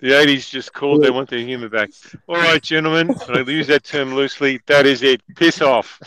The 0.00 0.08
80s 0.08 0.48
just 0.48 0.72
called. 0.72 1.02
They 1.02 1.10
want 1.10 1.28
their 1.28 1.40
humour 1.40 1.68
back. 1.68 1.90
All 2.28 2.36
right, 2.36 2.62
gentlemen. 2.62 3.14
I 3.28 3.40
use 3.40 3.66
that 3.66 3.84
term 3.84 4.14
loosely. 4.14 4.60
That 4.66 4.86
is 4.86 5.02
it. 5.02 5.20
Piss 5.34 5.60
off. 5.60 6.00